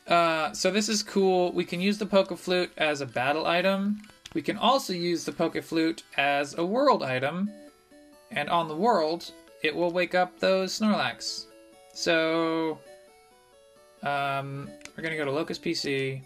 Uh, 0.08 0.52
so 0.54 0.72
this 0.72 0.90
is 0.90 1.04
cool. 1.04 1.52
We 1.52 1.64
can 1.64 1.80
use 1.80 1.98
the 1.98 2.06
Poke 2.06 2.38
Flute 2.38 2.72
as 2.78 3.02
a 3.02 3.06
battle 3.06 3.46
item. 3.46 4.02
We 4.34 4.42
can 4.42 4.58
also 4.58 4.94
use 4.94 5.26
the 5.26 5.32
Poke 5.32 5.62
Flute 5.64 6.04
as 6.18 6.58
a 6.58 6.66
world 6.66 7.04
item. 7.04 7.50
And 8.32 8.50
on 8.50 8.68
the 8.68 8.76
world, 8.76 9.32
it 9.62 9.76
will 9.76 9.92
wake 9.92 10.16
up 10.16 10.40
those 10.40 10.80
Snorlax. 10.80 11.46
So, 11.94 12.80
um, 14.04 14.70
we're 14.96 15.04
going 15.04 15.12
to 15.12 15.18
go 15.18 15.26
to 15.26 15.32
Loka's 15.32 15.60
PC. 15.60 16.22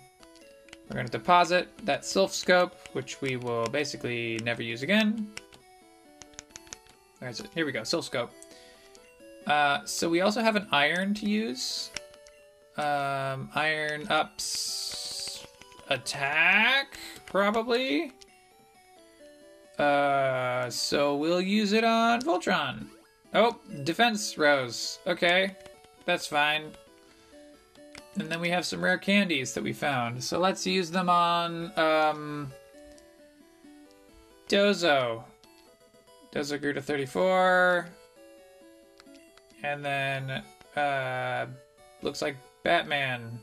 We're 0.89 0.93
going 0.93 1.07
to 1.07 1.11
deposit 1.11 1.67
that 1.83 2.03
Silph 2.03 2.29
Scope, 2.29 2.75
which 2.93 3.19
we 3.21 3.37
will 3.37 3.65
basically 3.67 4.39
never 4.43 4.61
use 4.61 4.83
again. 4.83 5.31
Where 7.19 7.29
is 7.29 7.39
it? 7.39 7.49
Here 7.55 7.65
we 7.65 7.71
go, 7.71 7.81
Silph 7.81 8.03
Scope. 8.03 8.31
Uh, 9.47 9.83
so 9.85 10.09
we 10.09 10.21
also 10.21 10.41
have 10.41 10.55
an 10.55 10.67
iron 10.71 11.13
to 11.15 11.25
use. 11.27 11.89
Um, 12.77 13.49
iron 13.55 14.07
ups 14.09 15.45
attack, 15.89 16.97
probably. 17.25 18.11
Uh, 19.77 20.69
so 20.69 21.15
we'll 21.15 21.41
use 21.41 21.73
it 21.73 21.83
on 21.83 22.21
Voltron. 22.21 22.87
Oh, 23.33 23.57
defense 23.83 24.37
rose. 24.37 24.99
Okay, 25.05 25.55
that's 26.05 26.27
fine. 26.27 26.71
And 28.17 28.29
then 28.29 28.39
we 28.39 28.49
have 28.49 28.65
some 28.65 28.81
rare 28.81 28.97
candies 28.97 29.53
that 29.53 29.63
we 29.63 29.73
found. 29.73 30.23
So 30.23 30.39
let's 30.39 30.65
use 30.65 30.89
them 30.89 31.09
on, 31.09 31.77
um, 31.77 32.51
Dozo. 34.47 35.23
Dozo 36.33 36.61
grew 36.61 36.71
to 36.73 36.81
34. 36.81 37.89
And 39.63 39.83
then, 39.83 40.43
uh, 40.77 41.47
looks 42.05 42.21
like 42.21 42.37
Batman. 42.63 43.39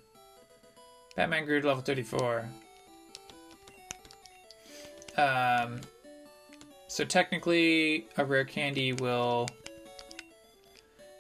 Batman 1.17 1.45
grew 1.45 1.61
to 1.61 1.67
level 1.67 1.83
34. 1.83 2.49
Um, 5.19 5.81
so 6.89 7.05
technically, 7.05 8.07
a 8.17 8.25
rare 8.25 8.45
candy 8.45 8.95
will 8.95 9.49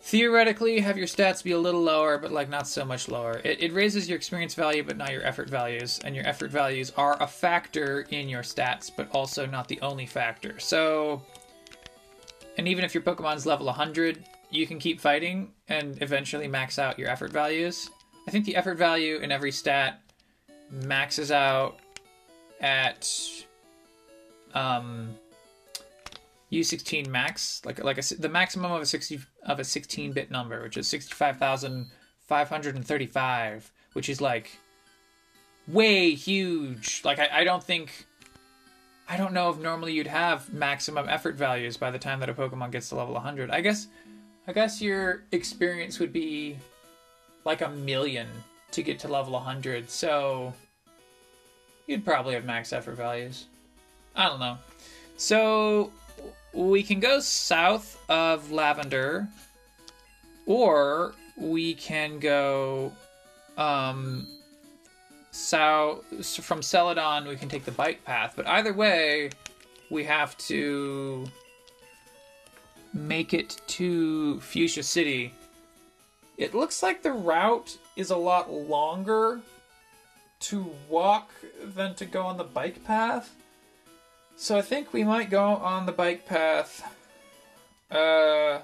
theoretically 0.03 0.81
have 0.81 0.97
your 0.99 1.07
stats 1.07 1.45
be 1.45 1.53
a 1.53 1.59
little 1.59 1.83
lower, 1.83 2.19
but 2.19 2.33
like 2.33 2.49
not 2.49 2.67
so 2.67 2.85
much 2.85 3.09
lower. 3.09 3.41
It, 3.45 3.63
it 3.63 3.73
raises 3.73 4.09
your 4.09 4.17
experience 4.17 4.55
value, 4.55 4.83
but 4.83 4.97
not 4.97 5.13
your 5.13 5.23
effort 5.23 5.51
values. 5.51 6.01
And 6.05 6.15
your 6.15 6.27
effort 6.27 6.51
values 6.51 6.93
are 6.97 7.21
a 7.23 7.27
factor 7.27 8.07
in 8.11 8.29
your 8.29 8.43
stats, 8.43 8.91
but 8.95 9.11
also 9.13 9.47
not 9.47 9.69
the 9.69 9.81
only 9.81 10.07
factor. 10.07 10.59
So, 10.59 11.23
and 12.57 12.67
even 12.67 12.85
if 12.85 12.95
your 12.95 13.03
Pokemon's 13.03 13.47
level 13.47 13.67
100, 13.67 14.25
you 14.53 14.67
can 14.67 14.79
keep 14.79 15.01
fighting 15.01 15.51
and 15.69 16.01
eventually 16.03 16.47
max 16.47 16.79
out 16.79 16.99
your 16.99 17.09
effort 17.09 17.33
values. 17.33 17.89
I 18.29 18.31
think 18.31 18.45
the 18.45 18.55
effort 18.55 18.77
value 18.77 19.17
in 19.17 19.33
every 19.33 19.51
stat 19.51 20.03
maxes 20.71 21.33
out 21.33 21.79
at 22.61 23.11
um 24.55 25.17
U16 26.53 27.09
max, 27.09 27.63
like 27.65 27.83
like 27.83 27.99
a, 27.99 28.03
the 28.19 28.29
maximum 28.29 28.71
of 28.71 28.83
a 28.83 28.87
60 28.87 29.21
of 29.45 29.59
a 29.59 29.63
16-bit 29.63 30.31
number, 30.31 30.63
which 30.63 30.77
is 30.77 30.87
65,535, 30.87 33.73
which 33.95 34.11
is 34.11 34.21
like 34.21 34.59
way 35.67 36.15
huge. 36.15 37.01
Like 37.05 37.19
I, 37.19 37.29
I 37.33 37.45
don't 37.45 37.65
think 37.65 38.07
I 39.09 39.17
don't 39.17 39.33
know 39.33 39.51
if 39.51 39.59
normally 39.59 39.95
you'd 39.95 40.07
have 40.07 40.53
maximum 40.53 41.09
effort 41.09 41.37
values 41.37 41.77
by 41.77 41.91
the 41.91 41.99
time 41.99 42.21
that 42.21 42.29
a 42.29 42.35
Pokemon 42.35 42.71
gets 42.71 42.89
to 42.91 42.97
level 42.97 43.15
100. 43.15 43.51
I 43.51 43.61
guess 43.61 43.89
I 44.47 44.53
guess 44.53 44.83
your 44.83 45.23
experience 45.33 45.99
would 45.99 46.13
be 46.13 46.57
like 47.45 47.61
a 47.61 47.69
million 47.71 48.27
to 48.73 48.83
get 48.83 48.99
to 49.01 49.09
level 49.09 49.33
100. 49.35 49.89
So 49.89 50.53
you'd 51.87 52.05
probably 52.05 52.35
have 52.35 52.45
max 52.45 52.73
effort 52.73 52.97
values. 52.97 53.47
I 54.17 54.29
don't 54.29 54.41
know. 54.41 54.59
So 55.17 55.93
we 56.53 56.83
can 56.83 57.01
go 57.01 57.21
south 57.21 58.03
of 58.09 58.51
Lavender, 58.51 59.29
or 60.47 61.15
we 61.37 61.75
can 61.75 62.19
go 62.19 62.93
um, 63.57 64.27
south 65.31 66.05
from 66.45 66.63
Celadon. 66.63 67.27
We 67.27 67.37
can 67.37 67.49
take 67.49 67.65
the 67.65 67.73
bike 67.73 68.05
path, 68.05 68.35
but 68.37 68.47
either 68.47 68.73
way, 68.73 69.31
we 69.91 70.05
have 70.05 70.37
to 70.39 71.27
make 72.93 73.35
it 73.35 73.61
to 73.67 74.41
Fuchsia 74.41 74.83
City. 74.83 75.33
It 76.37 76.55
looks 76.55 76.83
like 76.83 77.03
the 77.03 77.13
route 77.13 77.77
is 77.97 78.11
a 78.11 78.17
lot 78.17 78.53
longer 78.53 79.41
to 80.41 80.71
walk 80.89 81.31
than 81.63 81.95
to 81.95 82.05
go 82.05 82.23
on 82.23 82.37
the 82.37 82.45
bike 82.45 82.85
path. 82.85 83.35
So 84.37 84.57
I 84.57 84.63
think 84.63 84.93
we 84.93 85.05
might 85.05 85.31
go 85.31 85.45
on 85.45 85.87
the 85.87 85.93
bike 85.93 86.27
path. 86.27 86.83
Uh. 87.91 88.61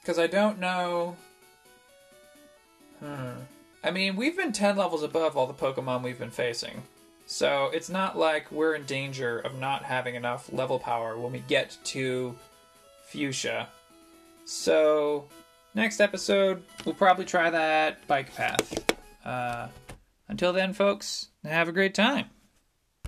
Because 0.00 0.18
I 0.18 0.28
don't 0.28 0.60
know. 0.60 1.16
Hmm. 3.00 3.40
I 3.82 3.90
mean, 3.90 4.16
we've 4.16 4.36
been 4.36 4.52
10 4.52 4.76
levels 4.76 5.02
above 5.02 5.36
all 5.36 5.46
the 5.46 5.54
Pokemon 5.54 6.02
we've 6.02 6.18
been 6.18 6.30
facing. 6.30 6.82
So 7.26 7.70
it's 7.74 7.90
not 7.90 8.16
like 8.16 8.50
we're 8.52 8.76
in 8.76 8.84
danger 8.84 9.40
of 9.40 9.58
not 9.58 9.82
having 9.82 10.14
enough 10.14 10.52
level 10.52 10.78
power 10.78 11.18
when 11.18 11.32
we 11.32 11.40
get 11.40 11.76
to 11.84 12.36
Fuchsia. 13.08 13.68
So, 14.44 15.26
next 15.74 16.00
episode, 16.00 16.62
we'll 16.84 16.94
probably 16.94 17.24
try 17.24 17.50
that 17.50 18.06
bike 18.06 18.32
path. 18.34 18.94
Uh, 19.24 19.66
until 20.28 20.52
then, 20.52 20.72
folks, 20.72 21.30
have 21.42 21.68
a 21.68 21.72
great 21.72 21.94
time. 21.94 22.30